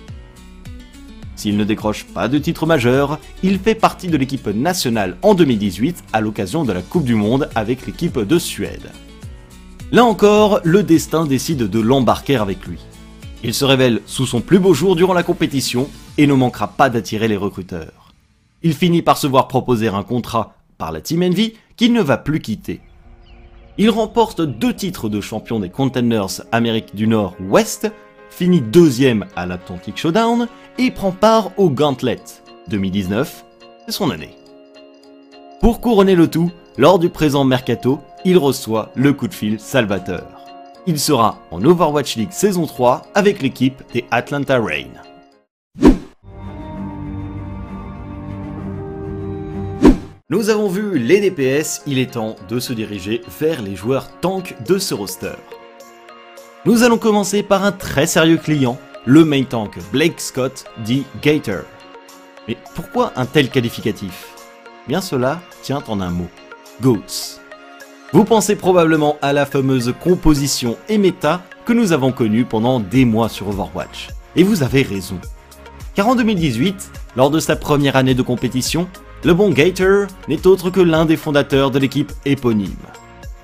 S'il 1.41 1.57
ne 1.57 1.65
décroche 1.65 2.05
pas 2.05 2.29
de 2.29 2.37
titre 2.37 2.67
majeur, 2.67 3.19
il 3.43 3.59
fait 3.59 3.75
partie 3.75 4.09
de 4.09 4.19
l'équipe 4.19 4.47
nationale 4.49 5.17
en 5.23 5.33
2018 5.33 6.05
à 6.13 6.21
l'occasion 6.21 6.65
de 6.65 6.73
la 6.75 6.83
Coupe 6.83 7.05
du 7.05 7.15
Monde 7.15 7.49
avec 7.55 7.87
l'équipe 7.87 8.19
de 8.19 8.39
Suède. 8.39 8.91
Là 9.91 10.05
encore, 10.05 10.61
le 10.65 10.83
destin 10.83 11.25
décide 11.25 11.63
de 11.63 11.81
l'embarquer 11.81 12.37
avec 12.37 12.67
lui. 12.67 12.79
Il 13.43 13.55
se 13.55 13.65
révèle 13.65 14.03
sous 14.05 14.27
son 14.27 14.43
plus 14.43 14.59
beau 14.59 14.75
jour 14.75 14.97
durant 14.97 15.15
la 15.15 15.23
compétition 15.23 15.89
et 16.19 16.27
ne 16.27 16.35
manquera 16.35 16.69
pas 16.69 16.91
d'attirer 16.91 17.27
les 17.27 17.39
recruteurs. 17.39 18.13
Il 18.63 18.75
finit 18.75 19.01
par 19.01 19.17
se 19.17 19.27
voir 19.27 19.49
proposer 19.49 19.89
un 19.89 20.03
contrat 20.03 20.53
par 20.77 20.93
la 20.93 21.01
Team 21.01 21.23
Envy 21.23 21.55
qu'il 21.75 21.95
ne 21.95 22.03
va 22.03 22.19
plus 22.19 22.41
quitter. 22.41 22.83
Il 23.79 23.89
remporte 23.89 24.43
deux 24.43 24.75
titres 24.75 25.09
de 25.09 25.23
champion 25.23 25.59
des 25.59 25.71
Contenders 25.71 26.43
Amérique 26.53 26.95
du 26.95 27.07
Nord-Ouest, 27.07 27.91
finit 28.31 28.61
deuxième 28.61 29.27
à 29.37 29.47
l'Atlantic 29.47 29.99
Showdown 29.99 30.49
et 30.79 30.91
prend 30.91 31.13
part 31.13 31.51
au 31.59 31.69
Gauntlet. 31.69 32.21
2019, 32.69 33.45
c'est 33.87 33.93
son 33.93 34.11
année. 34.11 34.37
Pour 35.61 35.81
couronner 35.81 36.15
le 36.15 36.29
tout, 36.29 36.51
lors 36.79 36.99
du 36.99 37.11
présent 37.11 37.45
mercato, 37.45 38.01
il 38.25 38.39
reçoit 38.39 38.91
le 38.95 39.13
coup 39.13 39.29
de 39.29 39.35
fil 39.35 39.61
salvateur. 39.61 40.27
Il 40.87 40.99
sera 40.99 41.39
en 41.51 41.63
Overwatch 41.65 42.17
League 42.17 42.33
saison 42.33 42.67
3 42.67 43.03
avec 43.15 43.43
l'équipe 43.43 43.83
des 43.93 44.05
Atlanta 44.11 44.59
Rain. 44.59 44.89
Nous 50.31 50.49
avons 50.49 50.69
vu 50.69 50.97
les 50.97 51.21
DPS, 51.21 51.83
il 51.87 51.99
est 51.99 52.13
temps 52.13 52.37
de 52.49 52.61
se 52.61 52.73
diriger 52.73 53.21
vers 53.41 53.63
les 53.63 53.75
joueurs 53.75 54.09
tank 54.21 54.55
de 54.67 54.79
ce 54.79 54.95
roster. 54.95 55.35
Nous 56.67 56.83
allons 56.83 56.99
commencer 56.99 57.43
par 57.43 57.65
un 57.65 57.73
très 57.73 58.07
sérieux 58.07 58.37
client, 58.37 58.79
le 59.07 59.25
main 59.25 59.45
tank 59.45 59.79
Blake 59.93 60.21
Scott 60.21 60.67
dit 60.85 61.05
Gator. 61.23 61.63
Mais 62.47 62.59
pourquoi 62.75 63.15
un 63.17 63.25
tel 63.25 63.49
qualificatif? 63.49 64.29
Bien 64.87 65.01
cela 65.01 65.41
tient 65.63 65.83
en 65.89 66.03
un 66.03 66.11
mot, 66.11 66.29
Goats. 66.83 67.41
Vous 68.13 68.25
pensez 68.25 68.57
probablement 68.57 69.17
à 69.23 69.33
la 69.33 69.47
fameuse 69.47 69.95
composition 70.05 70.77
et 70.91 70.99
méta 70.99 71.43
que 71.65 71.73
nous 71.73 71.93
avons 71.93 72.13
connue 72.13 72.45
pendant 72.45 72.79
des 72.79 73.07
mois 73.07 73.31
sur 73.31 73.49
Overwatch. 73.49 74.09
Et 74.37 74.43
vous 74.43 74.63
avez 74.63 74.83
raison. 74.83 75.19
Car 75.95 76.09
en 76.09 76.15
2018, 76.15 76.93
lors 77.17 77.31
de 77.31 77.41
sa 77.41 77.57
première 77.57 77.97
année 77.97 78.15
de 78.15 78.21
compétition, 78.21 78.87
le 79.25 79.33
bon 79.33 79.49
Gator 79.49 80.09
n'est 80.29 80.47
autre 80.47 80.69
que 80.69 80.81
l'un 80.81 81.07
des 81.07 81.17
fondateurs 81.17 81.71
de 81.71 81.79
l'équipe 81.79 82.13
éponyme. 82.27 82.77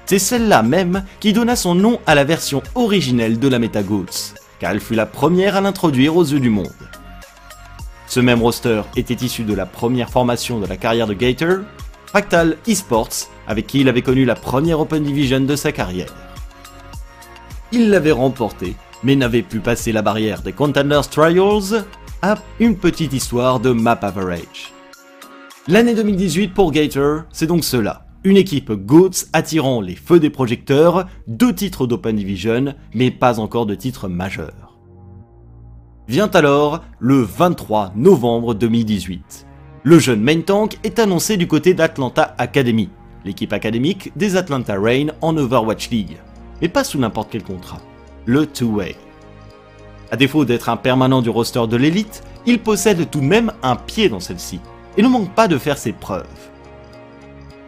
C'est 0.07 0.21
celle-là 0.21 0.63
même 0.63 1.05
qui 1.19 1.33
donna 1.33 1.57
son 1.57 1.75
nom 1.75 1.99
à 2.07 2.15
la 2.15 2.23
version 2.23 2.63
originelle 2.77 3.41
de 3.41 3.49
la 3.49 3.59
MetaGoats, 3.59 4.35
car 4.61 4.71
elle 4.71 4.81
fut 4.81 4.95
la 4.95 5.05
première 5.05 5.57
à 5.57 5.61
l'introduire 5.61 6.17
aux 6.17 6.25
yeux 6.25 6.39
du 6.39 6.49
monde. 6.49 6.71
Ce 8.07 8.21
même 8.21 8.41
roster 8.41 8.83
était 8.95 9.25
issu 9.25 9.43
de 9.43 9.53
la 9.53 9.67
première 9.67 10.11
formation 10.11 10.61
de 10.61 10.67
la 10.67 10.77
carrière 10.77 11.09
de 11.09 11.15
Gator, 11.15 11.59
Fractal 12.07 12.57
Esports, 12.69 13.29
avec 13.49 13.67
qui 13.67 13.81
il 13.81 13.89
avait 13.89 14.03
connu 14.03 14.25
la 14.25 14.37
première 14.37 14.79
Open 14.79 15.03
Division 15.03 15.41
de 15.41 15.57
sa 15.57 15.73
carrière. 15.73 16.15
Il 17.73 17.91
l'avait 17.91 18.13
remporté, 18.13 18.77
mais 19.03 19.17
n'avait 19.17 19.43
pu 19.43 19.59
passer 19.59 19.91
la 19.91 20.03
barrière 20.03 20.41
des 20.41 20.53
Contenders 20.53 21.11
Trials 21.11 21.85
à 22.23 22.37
une 22.61 22.77
petite 22.77 23.13
histoire 23.13 23.59
de 23.59 23.71
map 23.71 23.99
average. 24.03 24.73
L'année 25.67 25.95
2018 25.97 26.55
pour 26.55 26.71
Gator, 26.71 27.23
c'est 27.33 27.49
donc 27.49 27.65
cela. 27.65 28.06
Une 28.27 28.37
équipe 28.37 28.73
GOATS 28.73 29.29
attirant 29.33 29.81
les 29.81 29.95
feux 29.95 30.19
des 30.19 30.31
projecteurs, 30.31 31.07
deux 31.29 31.55
titres 31.55 31.87
d'Open 31.87 32.17
Division, 32.17 32.75
mais 32.93 33.13
pas 33.13 33.39
encore 33.39 33.67
de 33.67 33.77
titre 33.77 34.09
majeur. 34.09 34.81
Vient 36.09 36.27
alors 36.35 36.83
le 36.99 37.21
23 37.23 37.93
novembre 37.95 38.55
2018. 38.55 39.47
Le 39.85 40.01
jeune 40.01 40.23
main 40.23 40.41
tank 40.41 40.77
est 40.83 40.99
annoncé 40.99 41.37
du 41.37 41.47
côté 41.47 41.73
d'Atlanta 41.73 42.35
Academy, 42.37 42.91
l'équipe 43.25 43.53
académique 43.53 44.11
des 44.17 44.35
Atlanta 44.35 44.75
Rain 44.77 45.07
en 45.21 45.37
Overwatch 45.37 45.91
League, 45.91 46.17
mais 46.61 46.69
pas 46.69 46.83
sous 46.83 46.99
n'importe 46.99 47.29
quel 47.31 47.45
contrat, 47.45 47.81
le 48.25 48.45
two-way. 48.45 48.97
A 50.11 50.17
défaut 50.17 50.45
d'être 50.45 50.69
un 50.69 50.77
permanent 50.77 51.23
du 51.23 51.31
roster 51.31 51.69
de 51.69 51.77
l'élite, 51.77 52.25
il 52.45 52.59
possède 52.59 53.09
tout 53.09 53.21
de 53.21 53.25
même 53.25 53.53
un 53.63 53.77
pied 53.77 54.09
dans 54.09 54.19
celle-ci, 54.19 54.59
et 54.97 55.03
ne 55.03 55.09
manque 55.09 55.33
pas 55.33 55.47
de 55.47 55.59
faire 55.59 55.79
ses 55.79 55.93
preuves. 55.93 56.27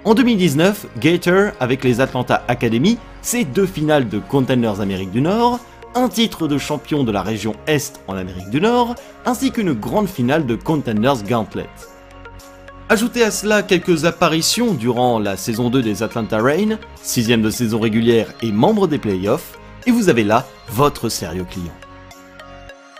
En 0.04 0.14
2019, 0.14 0.86
Gator, 1.00 1.52
avec 1.58 1.82
les 1.82 2.00
Atlanta 2.00 2.44
Academy, 2.46 2.98
c'est 3.20 3.44
deux 3.44 3.66
finales 3.66 4.08
de 4.08 4.20
Contenders 4.20 4.80
Amérique 4.80 5.10
du 5.10 5.20
Nord, 5.20 5.58
un 5.94 6.08
titre 6.08 6.46
de 6.46 6.56
champion 6.56 7.02
de 7.02 7.10
la 7.10 7.22
région 7.22 7.54
Est 7.66 8.00
en 8.06 8.16
Amérique 8.16 8.48
du 8.48 8.60
Nord, 8.60 8.94
ainsi 9.26 9.50
qu'une 9.50 9.72
grande 9.72 10.08
finale 10.08 10.46
de 10.46 10.54
Contenders 10.54 11.24
Gauntlet. 11.24 11.68
Ajoutez 12.88 13.24
à 13.24 13.32
cela 13.32 13.62
quelques 13.62 14.04
apparitions 14.04 14.72
durant 14.72 15.18
la 15.18 15.36
saison 15.36 15.68
2 15.68 15.82
des 15.82 16.02
Atlanta 16.02 16.38
Rain, 16.38 16.78
sixième 17.02 17.42
de 17.42 17.50
saison 17.50 17.80
régulière 17.80 18.32
et 18.40 18.52
membre 18.52 18.86
des 18.86 18.98
playoffs, 18.98 19.58
et 19.86 19.90
vous 19.90 20.08
avez 20.08 20.24
là 20.24 20.46
votre 20.70 21.08
sérieux 21.08 21.44
client. 21.44 21.74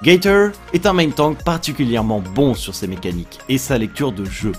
Gator 0.02 0.50
est 0.72 0.84
un 0.84 0.92
main 0.92 1.10
tank 1.10 1.42
particulièrement 1.44 2.20
bon 2.34 2.54
sur 2.54 2.74
ses 2.74 2.88
mécaniques 2.88 3.38
et 3.48 3.56
sa 3.56 3.78
lecture 3.78 4.12
de 4.12 4.24
jeu. 4.24 4.52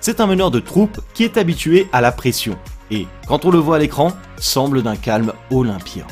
C'est 0.00 0.20
un 0.20 0.26
meneur 0.26 0.50
de 0.50 0.60
troupe 0.60 1.00
qui 1.14 1.24
est 1.24 1.36
habitué 1.36 1.88
à 1.92 2.00
la 2.00 2.12
pression 2.12 2.56
et, 2.90 3.06
quand 3.26 3.44
on 3.44 3.50
le 3.50 3.58
voit 3.58 3.76
à 3.76 3.78
l'écran, 3.78 4.12
semble 4.38 4.82
d'un 4.82 4.96
calme 4.96 5.32
olympien. 5.50 6.06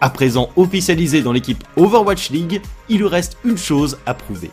À 0.00 0.10
présent 0.10 0.50
officialisé 0.56 1.22
dans 1.22 1.32
l'équipe 1.32 1.64
Overwatch 1.76 2.30
League, 2.30 2.60
il 2.88 2.98
lui 2.98 3.08
reste 3.08 3.36
une 3.44 3.58
chose 3.58 3.98
à 4.06 4.14
prouver, 4.14 4.50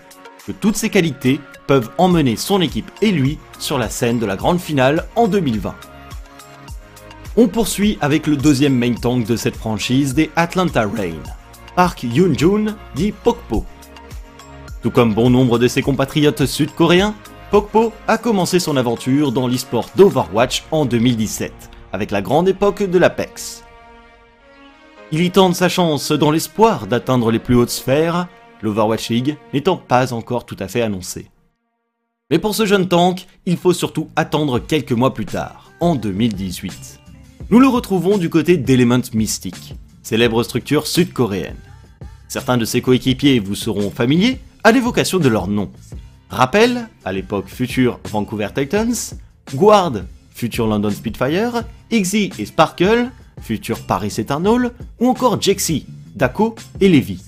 que 0.48 0.52
toutes 0.52 0.76
ses 0.76 0.90
qualités 0.90 1.40
peuvent 1.68 1.92
emmener 1.98 2.36
son 2.36 2.62
équipe 2.62 2.90
et 3.02 3.12
lui 3.12 3.38
sur 3.60 3.78
la 3.78 3.90
scène 3.90 4.20
de 4.20 4.26
la 4.26 4.36
grande 4.36 4.60
finale 4.60 5.06
en 5.16 5.28
2020. 5.28 5.76
On 7.38 7.48
poursuit 7.48 7.98
avec 8.02 8.28
le 8.28 8.38
deuxième 8.38 8.76
main 8.76 8.94
tank 8.94 9.26
de 9.26 9.36
cette 9.36 9.58
franchise 9.58 10.14
des 10.14 10.32
Atlanta 10.36 10.84
Rain. 10.84 11.22
Park 11.76 12.04
Yoon-jun 12.04 12.76
dit 12.96 13.12
Pokpo. 13.12 13.66
Tout 14.82 14.92
comme 14.92 15.14
bon 15.14 15.30
nombre 15.30 15.60
de 15.60 15.68
ses 15.68 15.82
compatriotes 15.82 16.46
sud-coréens, 16.46 17.14
Pokpo 17.52 17.94
a 18.08 18.18
commencé 18.18 18.60
son 18.60 18.76
aventure 18.76 19.32
dans 19.32 19.48
l'esport 19.48 19.90
d'Overwatch 19.96 20.64
en 20.72 20.86
2017, 20.86 21.54
avec 21.94 22.10
la 22.10 22.22
grande 22.22 22.48
époque 22.48 22.82
de 22.82 22.98
l'Apex. 22.98 23.64
Il 25.12 25.22
y 25.22 25.30
tente 25.30 25.56
sa 25.56 25.70
chance 25.70 26.12
dans 26.12 26.32
l'espoir 26.32 26.88
d'atteindre 26.88 27.32
les 27.32 27.38
plus 27.40 27.56
hautes 27.56 27.70
sphères, 27.70 28.28
l'Overwatch 28.64 29.10
League 29.10 29.38
n'étant 29.54 29.78
pas 29.78 30.12
encore 30.12 30.46
tout 30.46 30.58
à 30.60 30.68
fait 30.68 30.82
annoncé. 30.82 31.30
Mais 32.32 32.40
pour 32.40 32.56
ce 32.56 32.66
jeune 32.66 32.88
tank, 32.88 33.28
il 33.46 33.58
faut 33.58 33.74
surtout 33.74 34.10
attendre 34.16 34.58
quelques 34.58 34.92
mois 34.92 35.14
plus 35.14 35.28
tard, 35.28 35.72
en 35.80 35.94
2018. 35.94 37.00
Nous 37.52 37.60
le 37.60 37.68
retrouvons 37.68 38.18
du 38.18 38.32
côté 38.32 38.58
d'Element 38.58 39.02
Mystic, 39.14 39.76
célèbre 40.02 40.42
structure 40.42 40.88
sud-coréenne. 40.88 41.56
Certains 42.28 42.58
de 42.58 42.66
ses 42.66 42.82
coéquipiers 42.82 43.38
vous 43.38 43.54
seront 43.54 43.92
familiers 43.92 44.40
à 44.64 44.72
l'évocation 44.72 45.20
de 45.20 45.30
leur 45.30 45.48
nom. 45.48 45.70
Rappel, 46.30 46.88
à 47.06 47.14
l'époque 47.14 47.48
futur 47.48 48.00
Vancouver 48.10 48.50
Titans, 48.54 48.96
Guard, 49.54 49.94
futur 50.32 50.68
London 50.68 50.90
Spitfire, 50.90 51.64
Iggy 51.92 52.32
et 52.40 52.46
Sparkle, 52.46 53.10
futur 53.42 53.80
Paris 53.86 54.14
Eternal, 54.18 54.72
ou 55.00 55.08
encore 55.08 55.42
Jexy, 55.42 55.86
Daco 56.16 56.56
et 56.82 56.90
Levi. 56.90 57.24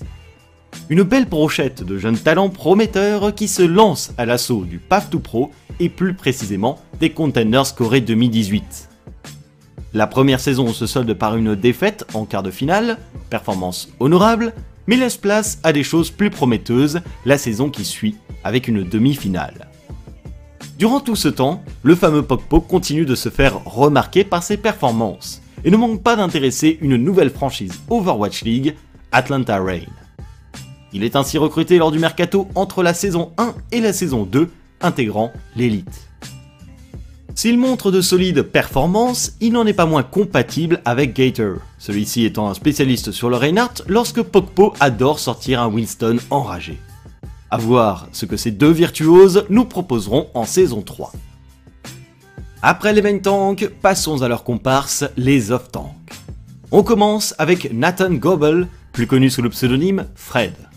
Une 0.90 1.02
belle 1.02 1.26
brochette 1.26 1.82
de 1.82 1.98
jeunes 1.98 2.18
talents 2.18 2.48
prometteurs 2.48 3.34
qui 3.34 3.46
se 3.46 3.62
lancent 3.62 4.12
à 4.18 4.26
l'assaut 4.26 4.64
du 4.64 4.78
PAF 4.78 5.10
2 5.10 5.18
Pro 5.18 5.52
et 5.80 5.88
plus 5.88 6.14
précisément 6.14 6.78
des 6.98 7.10
Contenders 7.10 7.74
Corée 7.74 8.00
2018. 8.00 8.88
La 9.94 10.06
première 10.06 10.40
saison 10.40 10.72
se 10.72 10.86
solde 10.86 11.12
par 11.14 11.36
une 11.36 11.54
défaite 11.54 12.04
en 12.14 12.24
quart 12.24 12.42
de 12.42 12.50
finale, 12.50 12.98
performance 13.30 13.88
honorable, 14.00 14.52
mais 14.88 14.96
laisse 14.96 15.18
place 15.18 15.60
à 15.62 15.72
des 15.72 15.84
choses 15.84 16.10
plus 16.10 16.30
prometteuses 16.30 17.00
la 17.24 17.38
saison 17.38 17.70
qui 17.70 17.84
suit, 17.84 18.16
avec 18.42 18.66
une 18.66 18.82
demi-finale. 18.82 19.68
Durant 20.78 21.00
tout 21.00 21.14
ce 21.14 21.28
temps, 21.28 21.62
le 21.82 21.94
fameux 21.94 22.22
Pokpo 22.22 22.60
continue 22.60 23.04
de 23.04 23.14
se 23.14 23.28
faire 23.28 23.62
remarquer 23.64 24.24
par 24.24 24.42
ses 24.42 24.56
performances, 24.56 25.42
et 25.64 25.70
ne 25.70 25.76
manque 25.76 26.02
pas 26.02 26.16
d'intéresser 26.16 26.78
une 26.80 26.96
nouvelle 26.96 27.30
franchise 27.30 27.80
Overwatch 27.90 28.42
League, 28.42 28.76
Atlanta 29.12 29.60
Rain. 29.62 29.86
Il 30.92 31.04
est 31.04 31.16
ainsi 31.16 31.36
recruté 31.36 31.78
lors 31.78 31.92
du 31.92 31.98
mercato 31.98 32.48
entre 32.54 32.82
la 32.82 32.94
saison 32.94 33.32
1 33.36 33.54
et 33.72 33.80
la 33.80 33.92
saison 33.92 34.24
2, 34.24 34.50
intégrant 34.80 35.32
l'élite. 35.54 36.07
S'il 37.38 37.56
montre 37.56 37.92
de 37.92 38.00
solides 38.00 38.42
performances, 38.42 39.34
il 39.40 39.52
n'en 39.52 39.64
est 39.64 39.72
pas 39.72 39.86
moins 39.86 40.02
compatible 40.02 40.82
avec 40.84 41.14
Gator, 41.14 41.58
celui-ci 41.78 42.24
étant 42.24 42.48
un 42.48 42.54
spécialiste 42.54 43.12
sur 43.12 43.30
le 43.30 43.36
Reinhardt 43.36 43.84
lorsque 43.86 44.22
Pokpo 44.22 44.74
adore 44.80 45.20
sortir 45.20 45.62
un 45.62 45.68
Winston 45.68 46.16
enragé. 46.30 46.80
A 47.52 47.56
voir 47.56 48.08
ce 48.10 48.26
que 48.26 48.36
ces 48.36 48.50
deux 48.50 48.72
virtuoses 48.72 49.44
nous 49.50 49.66
proposeront 49.66 50.26
en 50.34 50.46
saison 50.46 50.82
3. 50.82 51.12
Après 52.60 52.92
les 52.92 53.02
main 53.02 53.20
tanks, 53.20 53.70
passons 53.82 54.22
à 54.22 54.26
leur 54.26 54.42
comparse, 54.42 55.04
les 55.16 55.52
off-tanks. 55.52 56.10
On 56.72 56.82
commence 56.82 57.36
avec 57.38 57.72
Nathan 57.72 58.14
Goebel, 58.14 58.66
plus 58.90 59.06
connu 59.06 59.30
sous 59.30 59.42
le 59.42 59.50
pseudonyme 59.50 60.06
Fred. 60.16 60.67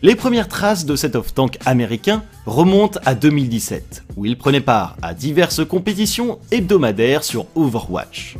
Les 0.00 0.14
premières 0.14 0.46
traces 0.46 0.84
de 0.84 0.94
cet 0.94 1.16
off-tank 1.16 1.58
américain 1.66 2.22
remontent 2.46 3.00
à 3.04 3.16
2017, 3.16 4.04
où 4.16 4.26
il 4.26 4.38
prenait 4.38 4.60
part 4.60 4.96
à 5.02 5.12
diverses 5.12 5.66
compétitions 5.66 6.38
hebdomadaires 6.52 7.24
sur 7.24 7.46
Overwatch. 7.56 8.36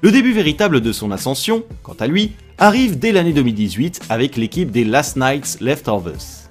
Le 0.00 0.12
début 0.12 0.32
véritable 0.32 0.80
de 0.80 0.92
son 0.92 1.10
ascension, 1.10 1.64
quant 1.82 1.96
à 1.98 2.06
lui, 2.06 2.32
arrive 2.56 3.00
dès 3.00 3.10
l'année 3.10 3.32
2018 3.32 4.02
avec 4.10 4.36
l'équipe 4.36 4.70
des 4.70 4.84
Last 4.84 5.16
Nights 5.16 5.58
Leftovers. 5.60 6.48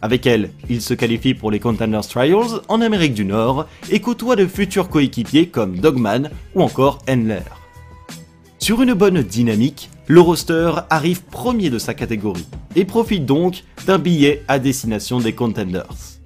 Avec 0.00 0.24
elle, 0.26 0.50
il 0.70 0.80
se 0.80 0.94
qualifie 0.94 1.34
pour 1.34 1.50
les 1.50 1.58
Contenders 1.58 2.06
Trials 2.06 2.60
en 2.68 2.80
Amérique 2.80 3.14
du 3.14 3.24
Nord 3.24 3.66
et 3.90 4.00
côtoie 4.00 4.36
de 4.36 4.46
futurs 4.46 4.88
coéquipiers 4.88 5.48
comme 5.48 5.78
Dogman 5.78 6.30
ou 6.54 6.62
encore 6.62 7.00
Endler. 7.08 7.42
Sur 8.64 8.80
une 8.80 8.94
bonne 8.94 9.22
dynamique, 9.22 9.90
le 10.06 10.22
roster 10.22 10.72
arrive 10.88 11.22
premier 11.24 11.68
de 11.68 11.78
sa 11.78 11.92
catégorie 11.92 12.46
et 12.74 12.86
profite 12.86 13.26
donc 13.26 13.62
d'un 13.86 13.98
billet 13.98 14.42
à 14.48 14.58
destination 14.58 15.20
des 15.20 15.34
Contenders. 15.34 16.18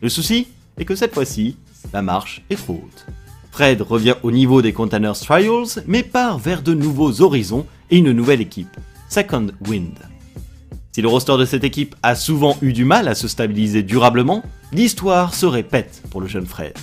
Le 0.00 0.08
souci 0.08 0.46
est 0.78 0.84
que 0.84 0.94
cette 0.94 1.14
fois-ci, 1.14 1.56
la 1.92 2.00
marche 2.00 2.42
est 2.48 2.54
trop 2.54 2.74
haute. 2.74 3.06
Fred 3.50 3.82
revient 3.82 4.14
au 4.22 4.30
niveau 4.30 4.62
des 4.62 4.72
Contenders 4.72 5.18
Trials 5.18 5.82
mais 5.88 6.04
part 6.04 6.38
vers 6.38 6.62
de 6.62 6.74
nouveaux 6.74 7.22
horizons 7.22 7.66
et 7.90 7.98
une 7.98 8.12
nouvelle 8.12 8.40
équipe, 8.40 8.76
Second 9.08 9.48
Wind. 9.66 9.98
Si 10.92 11.02
le 11.02 11.08
roster 11.08 11.36
de 11.38 11.44
cette 11.44 11.64
équipe 11.64 11.96
a 12.04 12.14
souvent 12.14 12.56
eu 12.62 12.72
du 12.72 12.84
mal 12.84 13.08
à 13.08 13.16
se 13.16 13.26
stabiliser 13.26 13.82
durablement, 13.82 14.44
l'histoire 14.70 15.34
se 15.34 15.46
répète 15.46 16.04
pour 16.10 16.20
le 16.20 16.28
jeune 16.28 16.46
Fred. 16.46 16.74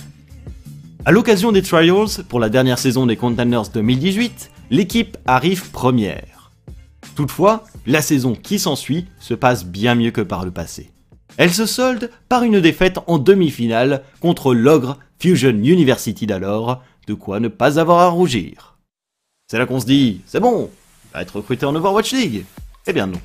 À 1.06 1.12
l'occasion 1.12 1.50
des 1.50 1.62
Trials, 1.62 2.24
pour 2.28 2.40
la 2.40 2.50
dernière 2.50 2.78
saison 2.78 3.06
des 3.06 3.16
Contenders 3.16 3.70
2018, 3.72 4.51
l'équipe 4.72 5.18
arrive 5.26 5.70
première. 5.70 6.50
Toutefois, 7.14 7.64
la 7.86 8.00
saison 8.00 8.34
qui 8.34 8.58
s'ensuit 8.58 9.06
se 9.20 9.34
passe 9.34 9.66
bien 9.66 9.94
mieux 9.94 10.10
que 10.10 10.22
par 10.22 10.46
le 10.46 10.50
passé. 10.50 10.90
Elle 11.36 11.52
se 11.52 11.66
solde 11.66 12.10
par 12.30 12.42
une 12.42 12.58
défaite 12.58 12.98
en 13.06 13.18
demi-finale 13.18 14.02
contre 14.20 14.54
l'ogre 14.54 14.98
Fusion 15.18 15.50
University 15.50 16.26
d'alors, 16.26 16.82
de 17.06 17.12
quoi 17.12 17.38
ne 17.38 17.48
pas 17.48 17.78
avoir 17.78 17.98
à 18.00 18.08
rougir. 18.08 18.78
C'est 19.46 19.58
là 19.58 19.66
qu'on 19.66 19.78
se 19.78 19.84
dit, 19.84 20.22
c'est 20.26 20.40
bon, 20.40 20.70
va 21.12 21.20
être 21.20 21.36
recruté 21.36 21.66
en 21.66 21.74
Overwatch 21.74 22.12
League 22.12 22.44
Eh 22.86 22.94
bien 22.94 23.06
non. 23.06 23.20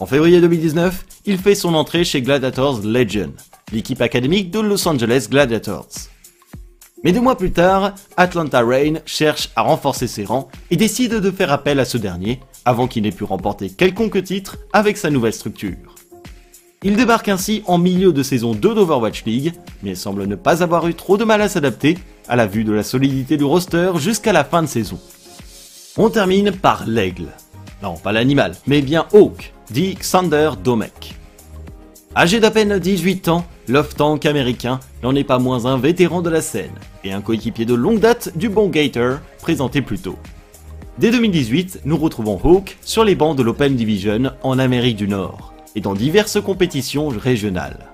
En 0.00 0.06
février 0.06 0.38
2019, 0.42 1.06
il 1.24 1.38
fait 1.38 1.54
son 1.54 1.74
entrée 1.74 2.04
chez 2.04 2.20
Gladiators 2.20 2.82
Legion, 2.84 3.32
l'équipe 3.72 4.02
académique 4.02 4.50
de 4.50 4.60
Los 4.60 4.86
Angeles 4.86 5.28
Gladiators. 5.30 5.88
Mais 7.04 7.12
deux 7.12 7.20
mois 7.20 7.36
plus 7.36 7.52
tard, 7.52 7.94
Atlanta 8.16 8.60
Rain 8.60 8.94
cherche 9.06 9.50
à 9.54 9.62
renforcer 9.62 10.08
ses 10.08 10.24
rangs 10.24 10.48
et 10.70 10.76
décide 10.76 11.14
de 11.14 11.30
faire 11.30 11.52
appel 11.52 11.78
à 11.78 11.84
ce 11.84 11.96
dernier 11.96 12.40
avant 12.64 12.88
qu'il 12.88 13.04
n'ait 13.04 13.12
pu 13.12 13.24
remporter 13.24 13.70
quelconque 13.70 14.22
titre 14.24 14.58
avec 14.72 14.96
sa 14.96 15.10
nouvelle 15.10 15.32
structure. 15.32 15.94
Il 16.82 16.96
débarque 16.96 17.28
ainsi 17.28 17.62
en 17.66 17.78
milieu 17.78 18.12
de 18.12 18.22
saison 18.22 18.52
2 18.52 18.74
d'Overwatch 18.74 19.24
League, 19.24 19.52
mais 19.82 19.94
semble 19.94 20.26
ne 20.26 20.36
pas 20.36 20.62
avoir 20.62 20.86
eu 20.86 20.94
trop 20.94 21.16
de 21.16 21.24
mal 21.24 21.40
à 21.40 21.48
s'adapter 21.48 21.98
à 22.28 22.36
la 22.36 22.46
vue 22.46 22.64
de 22.64 22.72
la 22.72 22.82
solidité 22.82 23.36
du 23.36 23.44
roster 23.44 23.92
jusqu'à 23.96 24.32
la 24.32 24.44
fin 24.44 24.62
de 24.62 24.68
saison. 24.68 24.98
On 25.96 26.10
termine 26.10 26.52
par 26.52 26.84
l'aigle. 26.86 27.28
Non, 27.82 27.94
pas 27.96 28.12
l'animal, 28.12 28.54
mais 28.66 28.82
bien 28.82 29.06
Hawk, 29.12 29.52
dit 29.70 29.94
Xander 29.94 30.50
Domek. 30.62 31.16
Âgé 32.16 32.38
d'à 32.40 32.50
peine 32.50 32.78
18 32.78 33.28
ans, 33.28 33.44
l'off-tank 33.68 34.26
américain 34.26 34.80
n'en 35.02 35.14
est 35.14 35.24
pas 35.24 35.38
moins 35.38 35.66
un 35.66 35.78
vétéran 35.78 36.22
de 36.22 36.30
la 36.30 36.40
scène 36.40 36.74
et 37.04 37.12
un 37.12 37.20
coéquipier 37.20 37.64
de 37.64 37.74
longue 37.74 38.00
date 38.00 38.36
du 38.36 38.48
bon 38.48 38.68
Gator 38.68 39.18
présenté 39.40 39.82
plus 39.82 39.98
tôt. 39.98 40.18
Dès 40.98 41.10
2018, 41.10 41.82
nous 41.84 41.96
retrouvons 41.96 42.40
Hawk 42.42 42.76
sur 42.82 43.04
les 43.04 43.14
bancs 43.14 43.36
de 43.36 43.42
l'Open 43.42 43.76
Division 43.76 44.32
en 44.42 44.58
Amérique 44.58 44.96
du 44.96 45.06
Nord 45.06 45.52
et 45.76 45.80
dans 45.80 45.94
diverses 45.94 46.40
compétitions 46.40 47.08
régionales. 47.08 47.92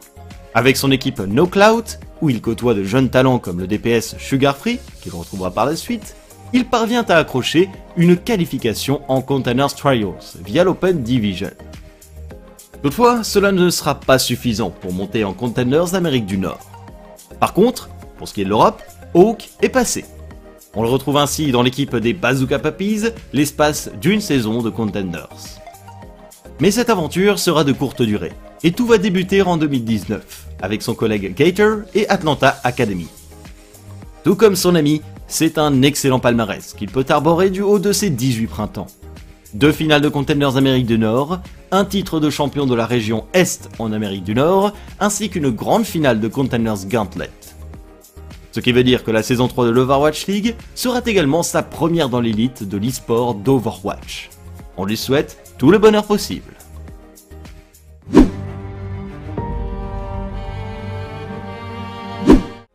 Avec 0.54 0.76
son 0.76 0.90
équipe 0.90 1.20
No 1.20 1.46
Cloud, 1.46 1.84
où 2.22 2.30
il 2.30 2.40
côtoie 2.40 2.74
de 2.74 2.84
jeunes 2.84 3.10
talents 3.10 3.38
comme 3.38 3.58
le 3.58 3.66
DPS 3.66 4.16
Sugar 4.18 4.56
Free, 4.56 4.78
qu'il 5.02 5.12
retrouvera 5.12 5.50
par 5.50 5.66
la 5.66 5.76
suite, 5.76 6.16
il 6.52 6.64
parvient 6.64 7.04
à 7.08 7.16
accrocher 7.16 7.68
une 7.96 8.16
qualification 8.16 9.02
en 9.08 9.20
Containers 9.20 9.74
Trials 9.74 10.14
via 10.44 10.62
l'Open 10.62 11.02
Division. 11.02 11.50
Toutefois, 12.84 13.24
cela 13.24 13.50
ne 13.50 13.70
sera 13.70 13.94
pas 13.94 14.18
suffisant 14.18 14.68
pour 14.68 14.92
monter 14.92 15.24
en 15.24 15.32
Containers 15.32 15.94
Amérique 15.94 16.26
du 16.26 16.36
Nord. 16.36 16.70
Par 17.40 17.54
contre, 17.54 17.88
pour 18.18 18.28
ce 18.28 18.34
qui 18.34 18.42
est 18.42 18.44
de 18.44 18.50
l'Europe, 18.50 18.82
Hawk 19.14 19.48
est 19.62 19.70
passé. 19.70 20.04
On 20.74 20.82
le 20.82 20.90
retrouve 20.90 21.16
ainsi 21.16 21.50
dans 21.50 21.62
l'équipe 21.62 21.96
des 21.96 22.12
Bazooka 22.12 22.58
Puppies 22.58 23.04
l'espace 23.32 23.90
d'une 24.02 24.20
saison 24.20 24.60
de 24.60 24.68
Contenders. 24.68 25.30
Mais 26.60 26.70
cette 26.70 26.90
aventure 26.90 27.38
sera 27.38 27.64
de 27.64 27.72
courte 27.72 28.02
durée, 28.02 28.32
et 28.62 28.72
tout 28.72 28.84
va 28.84 28.98
débuter 28.98 29.40
en 29.40 29.56
2019, 29.56 30.48
avec 30.60 30.82
son 30.82 30.94
collègue 30.94 31.34
Gator 31.34 31.78
et 31.94 32.06
Atlanta 32.10 32.60
Academy. 32.64 33.08
Tout 34.24 34.36
comme 34.36 34.56
son 34.56 34.74
ami, 34.74 35.00
c'est 35.26 35.56
un 35.56 35.80
excellent 35.80 36.20
palmarès 36.20 36.74
qu'il 36.74 36.90
peut 36.90 37.06
arborer 37.08 37.48
du 37.48 37.62
haut 37.62 37.78
de 37.78 37.92
ses 37.94 38.10
18 38.10 38.46
printemps. 38.46 38.88
Deux 39.54 39.72
finales 39.72 40.02
de 40.02 40.08
Contenders 40.10 40.58
Amérique 40.58 40.84
du 40.84 40.98
Nord, 40.98 41.40
un 41.74 41.84
titre 41.84 42.20
de 42.20 42.30
champion 42.30 42.66
de 42.66 42.74
la 42.74 42.86
région 42.86 43.26
Est 43.32 43.68
en 43.80 43.92
Amérique 43.92 44.22
du 44.22 44.34
Nord, 44.34 44.72
ainsi 45.00 45.28
qu'une 45.28 45.50
grande 45.50 45.84
finale 45.84 46.20
de 46.20 46.28
Contenders 46.28 46.86
Gauntlet. 46.86 47.30
Ce 48.52 48.60
qui 48.60 48.70
veut 48.70 48.84
dire 48.84 49.02
que 49.02 49.10
la 49.10 49.24
saison 49.24 49.48
3 49.48 49.66
de 49.66 49.70
l'Overwatch 49.70 50.26
League 50.28 50.54
sera 50.76 51.00
également 51.04 51.42
sa 51.42 51.64
première 51.64 52.08
dans 52.08 52.20
l'élite 52.20 52.62
de 52.68 52.76
l'e-sport 52.76 53.34
d'Overwatch. 53.34 54.30
On 54.76 54.84
lui 54.84 54.96
souhaite 54.96 55.52
tout 55.58 55.72
le 55.72 55.78
bonheur 55.78 56.04
possible. 56.04 56.52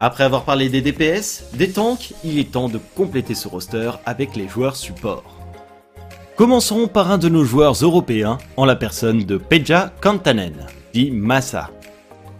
Après 0.02 0.26
avoir 0.26 0.44
parlé 0.44 0.68
des 0.68 0.82
DPS, 0.82 1.46
des 1.54 1.72
tanks, 1.72 2.14
il 2.26 2.38
est 2.38 2.52
temps 2.52 2.68
de 2.68 2.80
compléter 2.96 3.36
ce 3.36 3.48
roster 3.48 3.92
avec 4.06 4.36
les 4.36 4.50
joueurs 4.50 4.76
support. 4.76 5.39
Commencerons 6.40 6.88
par 6.88 7.12
un 7.12 7.18
de 7.18 7.28
nos 7.28 7.44
joueurs 7.44 7.74
européens, 7.82 8.38
en 8.56 8.64
la 8.64 8.78
personne 8.78 9.26
de 9.26 9.36
Peja 9.36 9.92
Kantanen, 10.00 10.68
dit 10.94 11.12
Massa. 11.12 11.70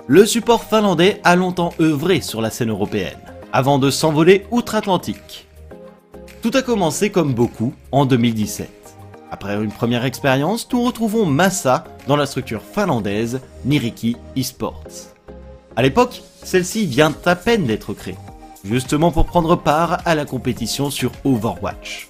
Le 0.08 0.26
support 0.26 0.64
finlandais 0.64 1.20
a 1.26 1.36
longtemps 1.36 1.74
œuvré 1.82 2.22
sur 2.22 2.40
la 2.40 2.50
scène 2.50 2.70
européenne, 2.70 3.20
avant 3.52 3.78
de 3.78 3.92
s'envoler 3.92 4.46
outre-Atlantique. 4.52 5.50
Tout 6.42 6.52
a 6.54 6.62
commencé 6.62 7.10
comme 7.10 7.34
beaucoup 7.34 7.74
en 7.92 8.06
2017. 8.06 8.70
Après 9.32 9.62
une 9.62 9.70
première 9.70 10.06
expérience, 10.06 10.66
nous 10.72 10.82
retrouvons 10.82 11.26
Massa 11.26 11.84
dans 12.08 12.16
la 12.16 12.26
structure 12.26 12.62
finlandaise 12.62 13.42
Niriki 13.66 14.16
Esports. 14.38 15.12
A 15.76 15.82
l'époque, 15.82 16.22
celle-ci 16.42 16.86
vient 16.86 17.14
à 17.26 17.36
peine 17.36 17.66
d'être 17.66 17.94
créée, 17.94 18.16
justement 18.64 19.12
pour 19.12 19.26
prendre 19.26 19.58
part 19.58 19.98
à 20.06 20.16
la 20.16 20.24
compétition 20.24 20.90
sur 20.90 21.12
Overwatch. 21.26 22.09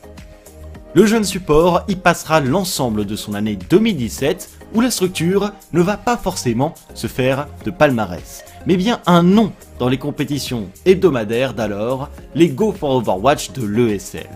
Le 0.95 1.05
jeune 1.05 1.23
support 1.23 1.83
y 1.87 1.95
passera 1.95 2.39
l'ensemble 2.39 3.05
de 3.05 3.15
son 3.15 3.35
année 3.35 3.55
2017 3.69 4.49
où 4.73 4.81
la 4.81 4.89
structure 4.89 5.51
ne 5.71 5.81
va 5.81 5.97
pas 5.97 6.17
forcément 6.17 6.73
se 6.95 7.05
faire 7.05 7.47
de 7.63 7.69
palmarès, 7.69 8.43
mais 8.65 8.75
bien 8.75 8.99
un 9.05 9.21
nom 9.21 9.51
dans 9.77 9.87
les 9.87 9.99
compétitions 9.99 10.67
hebdomadaires 10.85 11.53
d'alors, 11.53 12.09
les 12.33 12.49
Go 12.49 12.71
for 12.71 12.95
Overwatch 12.95 13.51
de 13.51 13.67
l'ESL. 13.67 14.29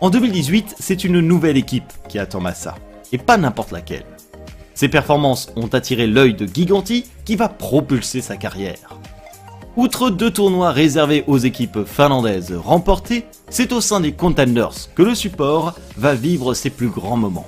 En 0.00 0.08
2018, 0.08 0.76
c'est 0.80 1.04
une 1.04 1.20
nouvelle 1.20 1.58
équipe 1.58 1.92
qui 2.08 2.18
attend 2.18 2.40
Massa, 2.40 2.74
et 3.12 3.18
pas 3.18 3.36
n'importe 3.36 3.72
laquelle. 3.72 4.06
Ses 4.72 4.88
performances 4.88 5.52
ont 5.56 5.68
attiré 5.68 6.06
l'œil 6.06 6.34
de 6.34 6.46
Giganti 6.46 7.04
qui 7.26 7.36
va 7.36 7.50
propulser 7.50 8.22
sa 8.22 8.36
carrière. 8.36 8.98
Outre 9.76 10.08
deux 10.08 10.30
tournois 10.30 10.72
réservés 10.72 11.22
aux 11.26 11.36
équipes 11.36 11.84
finlandaises 11.84 12.54
remportés, 12.54 13.26
c'est 13.50 13.72
au 13.72 13.82
sein 13.82 14.00
des 14.00 14.12
Contenders 14.12 14.72
que 14.94 15.02
le 15.02 15.14
support 15.14 15.74
va 15.98 16.14
vivre 16.14 16.54
ses 16.54 16.70
plus 16.70 16.88
grands 16.88 17.18
moments. 17.18 17.46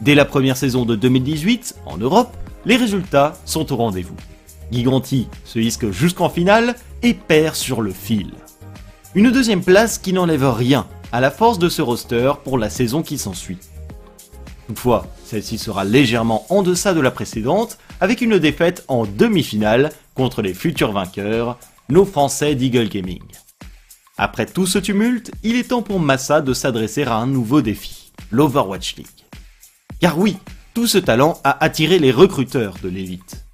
Dès 0.00 0.14
la 0.14 0.24
première 0.24 0.56
saison 0.56 0.84
de 0.84 0.94
2018, 0.94 1.74
en 1.86 1.96
Europe, 1.96 2.36
les 2.64 2.76
résultats 2.76 3.34
sont 3.44 3.72
au 3.72 3.76
rendez-vous. 3.76 4.14
Giganti 4.70 5.26
se 5.44 5.58
hisque 5.58 5.90
jusqu'en 5.90 6.28
finale 6.28 6.76
et 7.02 7.14
perd 7.14 7.56
sur 7.56 7.80
le 7.80 7.90
fil. 7.90 8.30
Une 9.16 9.32
deuxième 9.32 9.64
place 9.64 9.98
qui 9.98 10.12
n'enlève 10.12 10.48
rien 10.48 10.86
à 11.10 11.20
la 11.20 11.32
force 11.32 11.58
de 11.58 11.68
ce 11.68 11.82
roster 11.82 12.30
pour 12.44 12.58
la 12.58 12.70
saison 12.70 13.02
qui 13.02 13.18
s'ensuit. 13.18 13.58
Toutefois, 14.68 15.06
celle-ci 15.24 15.58
sera 15.58 15.84
légèrement 15.84 16.46
en 16.48 16.62
deçà 16.62 16.94
de 16.94 17.00
la 17.00 17.10
précédente, 17.10 17.78
avec 18.00 18.20
une 18.20 18.38
défaite 18.38 18.84
en 18.86 19.04
demi-finale 19.04 19.90
contre 20.18 20.42
les 20.42 20.52
futurs 20.52 20.90
vainqueurs, 20.90 21.60
nos 21.88 22.04
Français 22.04 22.56
d'Eagle 22.56 22.88
Gaming. 22.88 23.22
Après 24.16 24.46
tout 24.46 24.66
ce 24.66 24.80
tumulte, 24.80 25.30
il 25.44 25.54
est 25.54 25.68
temps 25.68 25.80
pour 25.80 26.00
Massa 26.00 26.40
de 26.40 26.52
s'adresser 26.52 27.04
à 27.04 27.14
un 27.14 27.28
nouveau 27.28 27.62
défi, 27.62 28.10
l'Overwatch 28.32 28.96
League. 28.96 29.06
Car 30.00 30.18
oui, 30.18 30.36
tout 30.74 30.88
ce 30.88 30.98
talent 30.98 31.40
a 31.44 31.62
attiré 31.64 32.00
les 32.00 32.10
recruteurs 32.10 32.74
de 32.82 32.88
l'élite. 32.88 33.44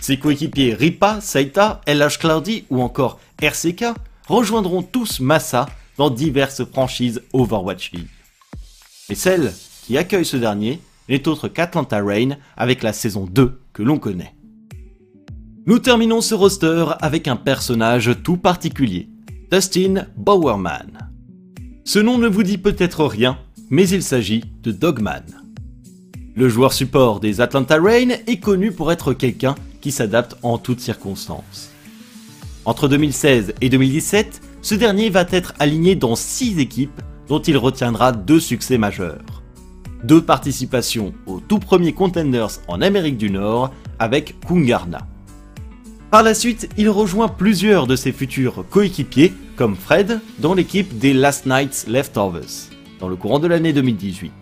Ses 0.00 0.18
coéquipiers 0.18 0.72
Ripa, 0.72 1.20
Saita, 1.20 1.82
LH 1.86 2.18
Cloudy 2.18 2.64
ou 2.70 2.80
encore 2.80 3.20
RCK 3.42 3.84
rejoindront 4.26 4.82
tous 4.82 5.20
Massa 5.20 5.66
dans 5.98 6.08
diverses 6.08 6.64
franchises 6.64 7.20
Overwatch 7.34 7.92
League. 7.92 8.08
Mais 9.10 9.14
celle 9.14 9.52
qui 9.84 9.98
accueille 9.98 10.24
ce 10.24 10.38
dernier 10.38 10.80
n'est 11.10 11.28
autre 11.28 11.48
qu'Atlanta 11.48 12.02
Rain 12.02 12.38
avec 12.56 12.82
la 12.82 12.94
saison 12.94 13.26
2 13.30 13.60
que 13.74 13.82
l'on 13.82 13.98
connaît. 13.98 14.34
Nous 15.66 15.78
terminons 15.78 16.20
ce 16.20 16.34
roster 16.34 16.84
avec 17.00 17.26
un 17.26 17.36
personnage 17.36 18.10
tout 18.22 18.36
particulier, 18.36 19.08
Dustin 19.50 20.04
Bowerman. 20.14 21.08
Ce 21.84 21.98
nom 21.98 22.18
ne 22.18 22.28
vous 22.28 22.42
dit 22.42 22.58
peut-être 22.58 23.06
rien, 23.06 23.38
mais 23.70 23.88
il 23.88 24.02
s'agit 24.02 24.44
de 24.62 24.72
Dogman. 24.72 25.24
Le 26.34 26.50
joueur 26.50 26.74
support 26.74 27.18
des 27.18 27.40
Atlanta 27.40 27.80
Rain 27.80 28.10
est 28.26 28.40
connu 28.40 28.72
pour 28.72 28.92
être 28.92 29.14
quelqu'un 29.14 29.54
qui 29.80 29.90
s'adapte 29.90 30.36
en 30.42 30.58
toutes 30.58 30.80
circonstances. 30.80 31.70
Entre 32.66 32.86
2016 32.86 33.54
et 33.62 33.70
2017, 33.70 34.42
ce 34.60 34.74
dernier 34.74 35.08
va 35.08 35.24
être 35.30 35.54
aligné 35.58 35.94
dans 35.94 36.14
6 36.14 36.58
équipes 36.58 37.00
dont 37.26 37.40
il 37.40 37.56
retiendra 37.56 38.12
deux 38.12 38.40
succès 38.40 38.76
majeurs. 38.76 39.42
Deux 40.02 40.20
participations 40.20 41.14
au 41.26 41.40
tout 41.40 41.58
premier 41.58 41.94
Contenders 41.94 42.60
en 42.68 42.82
Amérique 42.82 43.16
du 43.16 43.30
Nord 43.30 43.72
avec 43.98 44.38
Kungarna. 44.46 45.08
Par 46.14 46.22
la 46.22 46.34
suite, 46.34 46.68
il 46.76 46.88
rejoint 46.90 47.26
plusieurs 47.26 47.88
de 47.88 47.96
ses 47.96 48.12
futurs 48.12 48.64
coéquipiers, 48.70 49.32
comme 49.56 49.74
Fred, 49.74 50.20
dans 50.38 50.54
l'équipe 50.54 50.96
des 50.96 51.12
Last 51.12 51.44
Night's 51.44 51.88
Leftovers, 51.88 52.70
dans 53.00 53.08
le 53.08 53.16
courant 53.16 53.40
de 53.40 53.48
l'année 53.48 53.72
2018. 53.72 54.32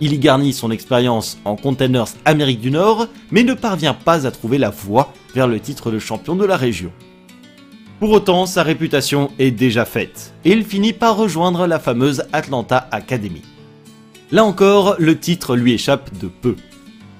Il 0.00 0.14
y 0.14 0.18
garnit 0.18 0.54
son 0.54 0.70
expérience 0.70 1.38
en 1.44 1.56
Contenders 1.56 2.14
Amérique 2.24 2.62
du 2.62 2.70
Nord, 2.70 3.08
mais 3.30 3.42
ne 3.42 3.52
parvient 3.52 3.92
pas 3.92 4.26
à 4.26 4.30
trouver 4.30 4.56
la 4.56 4.70
voie 4.70 5.12
vers 5.34 5.46
le 5.46 5.60
titre 5.60 5.90
de 5.90 5.98
champion 5.98 6.36
de 6.36 6.46
la 6.46 6.56
région. 6.56 6.90
Pour 8.00 8.08
autant, 8.08 8.46
sa 8.46 8.62
réputation 8.62 9.30
est 9.38 9.50
déjà 9.50 9.84
faite, 9.84 10.32
et 10.46 10.52
il 10.52 10.64
finit 10.64 10.94
par 10.94 11.18
rejoindre 11.18 11.66
la 11.66 11.80
fameuse 11.80 12.22
Atlanta 12.32 12.88
Academy. 12.92 13.42
Là 14.30 14.42
encore, 14.42 14.96
le 14.98 15.18
titre 15.18 15.54
lui 15.54 15.74
échappe 15.74 16.16
de 16.18 16.28
peu. 16.28 16.56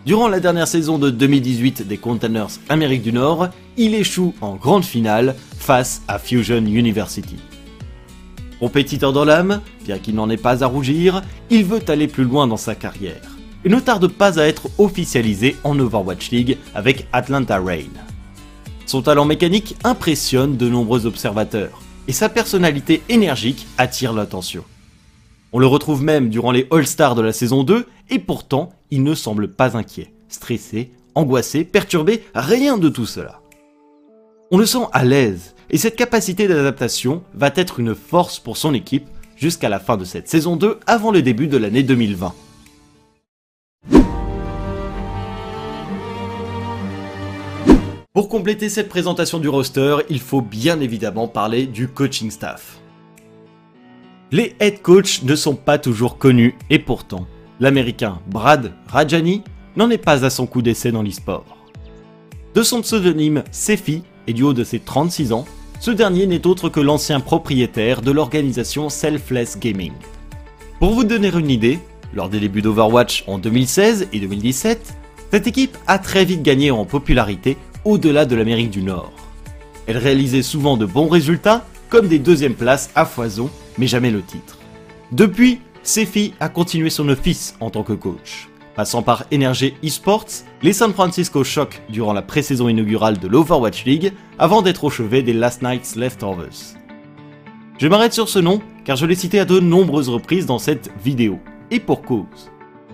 Durant 0.05 0.27
la 0.27 0.41
dernière 0.41 0.67
saison 0.67 0.99
de 0.99 1.11
2018 1.11 1.87
des 1.87 1.97
Containers 1.97 2.59
Amérique 2.69 3.03
du 3.03 3.13
Nord, 3.13 3.51
il 3.77 3.95
échoue 3.95 4.35
en 4.41 4.57
grande 4.57 4.85
finale 4.85 5.37
face 5.57 6.03
à 6.09 6.19
Fusion 6.19 6.57
University. 6.57 7.37
Compétiteur 8.59 9.13
dans 9.13 9.25
l'âme, 9.25 9.61
bien 9.85 9.99
qu'il 9.99 10.17
n'en 10.17 10.29
ait 10.29 10.37
pas 10.37 10.65
à 10.65 10.67
rougir, 10.67 11.23
il 11.51 11.65
veut 11.65 11.83
aller 11.87 12.09
plus 12.09 12.25
loin 12.25 12.49
dans 12.49 12.57
sa 12.57 12.75
carrière, 12.75 13.37
et 13.65 13.69
ne 13.69 13.79
tarde 13.79 14.09
pas 14.09 14.41
à 14.41 14.45
être 14.45 14.71
officialisé 14.79 15.55
en 15.63 15.79
Overwatch 15.79 16.33
League 16.33 16.59
avec 16.75 17.07
Atlanta 17.13 17.61
Rain. 17.61 17.93
Son 18.87 19.03
talent 19.03 19.25
mécanique 19.25 19.77
impressionne 19.85 20.57
de 20.57 20.69
nombreux 20.69 21.07
observateurs, 21.07 21.81
et 22.09 22.13
sa 22.13 22.29
personnalité 22.29 23.03
énergique 23.09 23.69
attire 23.79 24.13
l'attention. 24.13 24.65
On 25.55 25.59
le 25.59 25.67
retrouve 25.67 26.03
même 26.03 26.31
durant 26.31 26.51
les 26.51 26.67
All-Stars 26.71 27.15
de 27.15 27.21
la 27.21 27.35
saison 27.35 27.63
2, 27.63 27.87
et 28.09 28.19
pourtant, 28.19 28.71
il 28.91 29.03
ne 29.03 29.15
semble 29.15 29.49
pas 29.49 29.77
inquiet, 29.77 30.15
stressé, 30.29 30.93
angoissé, 31.15 31.65
perturbé, 31.65 32.25
rien 32.35 32.79
de 32.79 32.89
tout 32.89 33.05
cela. 33.05 33.43
On 34.51 34.57
le 34.57 34.65
sent 34.65 34.87
à 34.93 35.05
l'aise, 35.05 35.55
et 35.69 35.77
cette 35.77 35.97
capacité 35.97 36.49
d'adaptation 36.49 37.23
va 37.35 37.51
être 37.55 37.81
une 37.81 37.95
force 37.95 38.39
pour 38.39 38.57
son 38.57 38.73
équipe 38.73 39.07
jusqu'à 39.37 39.69
la 39.69 39.79
fin 39.79 39.99
de 39.99 40.07
cette 40.07 40.29
saison 40.29 40.57
2 40.57 40.81
avant 40.87 41.11
le 41.11 41.21
début 41.21 41.49
de 41.49 41.59
l'année 41.59 41.83
2020. 41.83 42.35
Pour 48.15 48.31
compléter 48.31 48.71
cette 48.71 48.89
présentation 48.89 49.39
du 49.39 49.51
roster, 49.51 49.97
il 50.09 50.21
faut 50.21 50.43
bien 50.43 50.81
évidemment 50.81 51.29
parler 51.29 51.67
du 51.67 51.89
coaching 51.89 52.31
staff. 52.31 52.82
Les 54.35 54.57
head 54.61 54.81
coachs 54.81 55.25
ne 55.25 55.37
sont 55.37 55.55
pas 55.55 55.77
toujours 55.77 56.17
connus 56.17 56.55
et 56.71 56.79
pourtant, 56.79 57.27
l'américain 57.61 58.19
Brad 58.29 58.73
Rajani 58.89 59.43
n'en 59.77 59.91
est 59.91 59.99
pas 59.99 60.25
à 60.25 60.31
son 60.31 60.47
coup 60.47 60.63
d'essai 60.63 60.91
dans 60.91 61.03
l'e-sport. 61.03 61.45
De 62.55 62.63
son 62.63 62.81
pseudonyme 62.81 63.45
Sefi 63.51 64.03
et 64.27 64.33
du 64.33 64.43
haut 64.43 64.55
de 64.55 64.65
ses 64.65 64.79
36 64.79 65.35
ans, 65.35 65.45
ce 65.81 65.91
dernier 65.91 66.27
n'est 66.27 66.47
autre 66.47 66.71
que 66.71 66.81
l'ancien 66.81 67.21
propriétaire 67.21 68.01
de 68.01 68.11
l'organisation 68.11 68.89
Selfless 68.89 69.59
Gaming. 69.61 69.93
Pour 70.81 70.95
vous 70.95 71.05
donner 71.05 71.29
une 71.29 71.51
idée, 71.51 71.79
lors 72.15 72.31
des 72.31 72.41
débuts 72.41 72.63
d'Overwatch 72.63 73.25
en 73.27 73.37
2016 73.37 74.09
et 74.15 74.19
2017, 74.19 74.95
cette 75.31 75.47
équipe 75.47 75.77
a 75.87 75.99
très 75.99 76.25
vite 76.25 76.43
gagné 76.43 76.71
en 76.71 76.87
popularité 76.87 77.59
au-delà 77.85 78.25
de 78.25 78.35
l'Amérique 78.35 78.71
du 78.71 78.81
Nord. 78.81 79.13
Elle 79.87 79.99
réalisait 79.99 80.43
souvent 80.43 80.79
de 80.79 80.87
bons 80.87 81.09
résultats, 81.09 81.67
comme 81.93 82.09
des 82.09 82.19
deuxièmes 82.19 82.55
places 82.55 82.91
à 82.95 83.05
foison, 83.05 83.51
mais 83.77 83.87
jamais 83.87 84.11
le 84.11 84.23
titre. 84.23 84.57
Depuis, 85.13 85.61
Sefi 85.83 86.33
a 86.41 86.49
continué 86.49 86.89
son 86.89 87.07
office 87.11 87.55
en 87.61 87.69
tant 87.69 87.83
que 87.83 87.93
coach. 87.93 88.49
Passant 88.75 89.03
par 89.03 89.25
Energy 89.31 89.75
Esports, 89.83 90.47
les 90.63 90.73
San 90.73 90.95
Francisco 90.95 91.45
Shock 91.45 91.83
durant 91.91 92.15
la 92.15 92.23
pré-saison 92.23 92.71
inaugurale 92.71 93.19
de 93.19 93.29
l'Overwatch 93.29 93.85
League, 93.85 94.15
avant 94.39 94.63
d'être 94.63 94.85
au 94.85 94.89
chevet 94.91 95.23
des 95.23 95.35
Last 95.35 95.61
Night's 95.61 95.95
Leftovers. 95.95 96.79
Je 97.77 97.89
m'arrête 97.89 98.15
sur 98.15 98.31
ce 98.31 98.39
nom 98.39 98.63
car 98.87 98.97
je 98.97 99.05
l'ai 99.05 99.15
cité 99.15 99.39
à 99.39 99.45
de 99.45 99.61
nombreuses 99.61 100.09
reprises 100.09 100.47
dans 100.47 100.59
cette 100.59 100.91
vidéo, 101.05 101.41
et 101.71 101.79
pour 101.79 102.01
cause. 102.01 102.51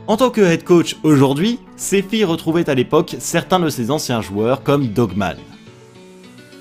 En 0.08 0.16
tant 0.16 0.30
que 0.30 0.40
head 0.40 0.64
coach 0.64 0.96
aujourd'hui, 1.04 1.60
Sefi 1.76 2.24
retrouvait 2.24 2.68
à 2.68 2.74
l'époque 2.74 3.14
certains 3.20 3.60
de 3.60 3.70
ses 3.70 3.92
anciens 3.92 4.22
joueurs 4.22 4.64
comme 4.64 4.88
Dogman. 4.88 5.36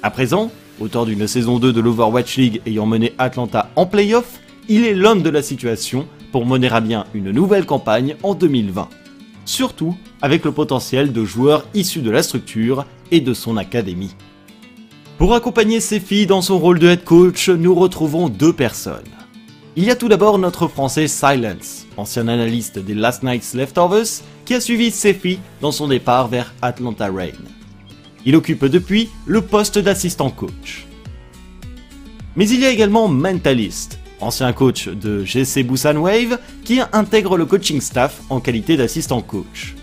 À 0.04 0.12
présent, 0.12 0.52
auteur 0.80 1.06
d'une 1.06 1.28
saison 1.28 1.60
2 1.60 1.74
de 1.74 1.82
l'Overwatch 1.82 2.38
League 2.38 2.62
ayant 2.66 2.86
mené 2.86 3.14
Atlanta 3.18 3.70
en 3.76 3.86
playoff, 3.86 4.40
il 4.70 4.84
est 4.86 4.94
l'homme 4.94 5.22
de 5.22 5.30
la 5.30 5.42
situation 5.42 6.08
pour 6.32 6.46
mener 6.46 6.70
à 6.70 6.82
bien 6.82 7.06
une 7.14 7.32
nouvelle 7.32 7.66
campagne 7.66 8.16
en 8.24 8.34
2020. 8.34 8.90
Surtout 9.46 9.96
avec 10.22 10.44
le 10.44 10.52
potentiel 10.52 11.14
de 11.14 11.24
joueurs 11.24 11.66
issus 11.74 12.02
de 12.02 12.12
la 12.12 12.24
structure 12.24 12.86
et 13.12 13.22
de 13.22 13.34
son 13.34 13.58
académie. 13.58 14.16
Pour 15.18 15.34
accompagner 15.34 15.80
Sefi 15.80 16.28
dans 16.28 16.42
son 16.42 16.60
rôle 16.60 16.80
de 16.80 16.88
head 16.88 17.04
coach, 17.04 17.50
nous 17.50 17.74
retrouvons 17.74 18.30
deux 18.30 18.54
personnes. 18.54 19.04
Il 19.76 19.84
y 19.84 19.92
a 19.92 19.96
tout 19.96 20.10
d'abord 20.10 20.38
notre 20.38 20.68
français 20.68 21.08
Silence, 21.08 21.86
ancien 21.98 22.28
analyste 22.28 22.80
des 22.80 22.94
Last 22.94 23.24
Night's 23.24 23.54
Leftovers, 23.54 24.24
qui 24.46 24.54
a 24.54 24.60
suivi 24.60 24.92
Sefi 24.92 25.40
dans 25.62 25.72
son 25.72 25.88
départ 25.88 26.28
vers 26.28 26.54
Atlanta 26.62 27.10
Rain. 27.12 27.38
Il 28.28 28.36
occupe 28.36 28.66
depuis 28.66 29.10
le 29.26 29.42
poste 29.42 29.80
d'assistant 29.80 30.30
coach. 30.30 30.86
Mais 32.36 32.50
il 32.50 32.60
y 32.60 32.66
a 32.66 32.70
également 32.70 33.08
Mentalist, 33.08 34.00
ancien 34.20 34.52
coach 34.52 34.90
de 34.90 35.24
GC 35.24 35.64
Busan 35.64 35.96
Wave, 35.96 36.38
qui 36.66 36.82
intègre 36.92 37.38
le 37.38 37.46
coaching 37.46 37.80
staff 37.80 38.20
en 38.30 38.42
qualité 38.42 38.76
d'assistant 38.76 39.22
coach. 39.22 39.76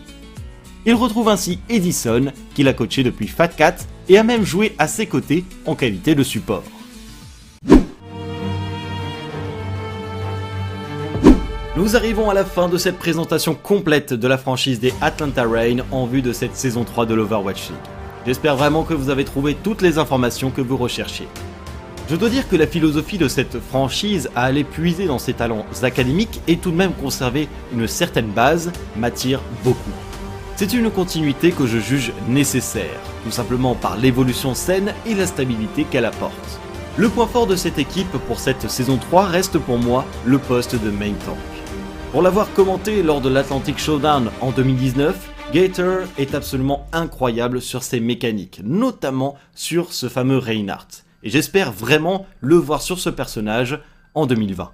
Il 0.85 0.93
retrouve 0.93 1.31
ainsi 1.31 1.59
Edison, 1.71 2.27
qu'il 2.55 2.69
a 2.69 2.75
coaché 2.75 3.03
depuis 3.03 3.29
Fat 3.29 3.49
Cat 3.49 3.77
et 4.11 4.19
a 4.19 4.23
même 4.23 4.45
joué 4.45 4.75
à 4.77 4.89
ses 4.89 5.07
côtés 5.07 5.47
en 5.65 5.75
qualité 5.75 6.15
de 6.15 6.23
support. 6.23 6.65
Nous 11.77 11.97
arrivons 11.97 12.29
à 12.29 12.35
la 12.35 12.45
fin 12.45 12.69
de 12.69 12.77
cette 12.77 12.99
présentation 12.99 13.55
complète 13.55 14.13
de 14.13 14.29
la 14.29 14.37
franchise 14.37 14.81
des 14.81 14.93
Atlanta 15.01 15.45
Rain 15.45 15.79
en 15.91 16.05
vue 16.05 16.21
de 16.21 16.35
cette 16.35 16.57
saison 16.57 16.85
3 16.85 17.07
de 17.07 17.15
l'Overwatch 17.15 17.71
League. 17.71 17.94
J'espère 18.27 18.57
vraiment 18.57 18.85
que 18.85 18.95
vous 18.95 19.11
avez 19.11 19.25
trouvé 19.25 19.55
toutes 19.55 19.83
les 19.83 19.99
informations 19.99 20.51
que 20.51 20.63
vous 20.63 20.79
recherchiez. 20.79 21.29
Je 22.09 22.17
dois 22.17 22.31
dire 22.31 22.49
que 22.49 22.57
la 22.57 22.67
philosophie 22.67 23.19
de 23.19 23.29
cette 23.29 23.59
franchise 23.61 24.31
à 24.35 24.45
aller 24.45 24.65
puiser 24.65 25.07
dans 25.07 25.19
ses 25.19 25.35
talents 25.35 25.67
académiques 25.83 26.41
et 26.49 26.57
tout 26.57 26.71
de 26.71 26.77
même 26.77 26.95
conserver 26.95 27.49
une 27.73 27.87
certaine 27.87 28.31
base 28.31 28.73
m'attire 28.97 29.41
beaucoup. 29.63 29.91
C'est 30.57 30.73
une 30.73 30.91
continuité 30.91 31.51
que 31.51 31.67
je 31.67 31.79
juge 31.79 32.13
nécessaire, 32.29 33.01
tout 33.25 33.31
simplement 33.31 33.75
par 33.75 33.97
l'évolution 33.97 34.55
saine 34.55 34.95
et 35.05 35.15
la 35.15 35.27
stabilité 35.27 35.85
qu'elle 35.85 36.05
apporte. 36.05 36.61
Le 36.97 37.09
point 37.09 37.27
fort 37.27 37.47
de 37.47 37.57
cette 37.57 37.79
équipe 37.79 38.17
pour 38.27 38.39
cette 38.39 38.71
saison 38.71 38.97
3 38.97 39.27
reste 39.27 39.59
pour 39.59 39.79
moi 39.79 40.05
le 40.25 40.39
poste 40.39 40.77
de 40.77 40.91
main 40.91 41.13
tank. 41.27 41.37
Pour 42.13 42.23
l'avoir 42.23 42.53
commenté 42.55 43.03
lors 43.03 43.21
de 43.21 43.29
l'Atlantic 43.29 43.79
Showdown 43.79 44.31
en 44.41 44.51
2019, 44.51 45.34
Gator 45.53 46.03
est 46.19 46.35
absolument 46.35 46.87
incroyable 46.93 47.61
sur 47.61 47.83
ses 47.83 48.01
mécaniques, 48.01 48.61
notamment 48.65 49.37
sur 49.55 49.93
ce 49.93 50.09
fameux 50.09 50.39
Reinhardt. 50.39 51.05
Et 51.23 51.31
j'espère 51.31 51.71
vraiment 51.71 52.27
le 52.41 52.57
voir 52.57 52.83
sur 52.83 52.99
ce 52.99 53.11
personnage 53.11 53.79
en 54.15 54.27
2020. 54.27 54.73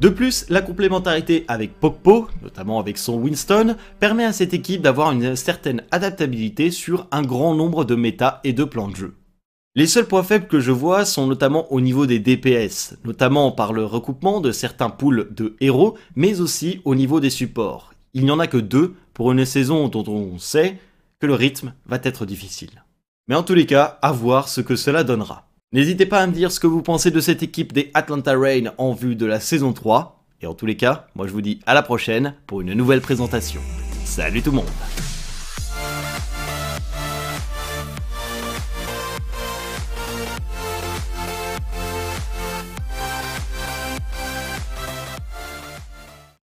De 0.00 0.08
plus, 0.08 0.46
la 0.48 0.60
complémentarité 0.60 1.44
avec 1.48 1.78
Pokpo, 1.78 2.28
notamment 2.42 2.80
avec 2.80 2.98
son 2.98 3.14
Winston, 3.14 3.76
permet 4.00 4.24
à 4.24 4.32
cette 4.32 4.52
équipe 4.52 4.82
d'avoir 4.82 5.12
une 5.12 5.36
certaine 5.36 5.82
adaptabilité 5.92 6.70
sur 6.70 7.06
un 7.12 7.22
grand 7.22 7.54
nombre 7.54 7.84
de 7.84 7.94
méta 7.94 8.40
et 8.44 8.52
de 8.52 8.64
plans 8.64 8.88
de 8.88 8.96
jeu. 8.96 9.14
Les 9.74 9.86
seuls 9.86 10.06
points 10.06 10.22
faibles 10.22 10.48
que 10.48 10.60
je 10.60 10.72
vois 10.72 11.06
sont 11.06 11.26
notamment 11.26 11.72
au 11.72 11.80
niveau 11.80 12.04
des 12.04 12.18
DPS, 12.18 12.96
notamment 13.04 13.52
par 13.52 13.72
le 13.72 13.84
recoupement 13.84 14.40
de 14.40 14.52
certains 14.52 14.90
pools 14.90 15.28
de 15.30 15.56
héros, 15.60 15.96
mais 16.16 16.40
aussi 16.40 16.80
au 16.84 16.94
niveau 16.94 17.20
des 17.20 17.30
supports. 17.30 17.94
Il 18.12 18.24
n'y 18.24 18.30
en 18.30 18.40
a 18.40 18.46
que 18.46 18.58
deux 18.58 18.94
pour 19.14 19.32
une 19.32 19.44
saison 19.44 19.88
dont 19.88 20.04
on 20.08 20.38
sait 20.38 20.78
que 21.20 21.26
le 21.26 21.34
rythme 21.34 21.74
va 21.86 21.98
être 22.02 22.26
difficile. 22.26 22.84
Mais 23.28 23.34
en 23.34 23.42
tous 23.42 23.54
les 23.54 23.66
cas, 23.66 23.98
à 24.02 24.12
voir 24.12 24.48
ce 24.48 24.60
que 24.60 24.76
cela 24.76 25.04
donnera. 25.04 25.48
N'hésitez 25.72 26.06
pas 26.06 26.20
à 26.20 26.26
me 26.26 26.32
dire 26.32 26.52
ce 26.52 26.60
que 26.60 26.66
vous 26.66 26.82
pensez 26.82 27.10
de 27.10 27.20
cette 27.20 27.42
équipe 27.42 27.72
des 27.72 27.90
Atlanta 27.94 28.36
Rain 28.36 28.72
en 28.76 28.92
vue 28.92 29.16
de 29.16 29.26
la 29.26 29.40
saison 29.40 29.72
3, 29.72 30.24
Et 30.42 30.46
en 30.46 30.54
tous 30.54 30.66
les 30.66 30.76
cas, 30.76 31.06
moi 31.14 31.26
je 31.26 31.32
vous 31.32 31.40
dis 31.40 31.60
à 31.66 31.74
la 31.74 31.82
prochaine 31.82 32.34
pour 32.46 32.60
une 32.60 32.74
nouvelle 32.74 33.00
présentation. 33.00 33.60
Salut 34.04 34.42
tout 34.42 34.50
le 34.50 34.56
monde 34.56 35.11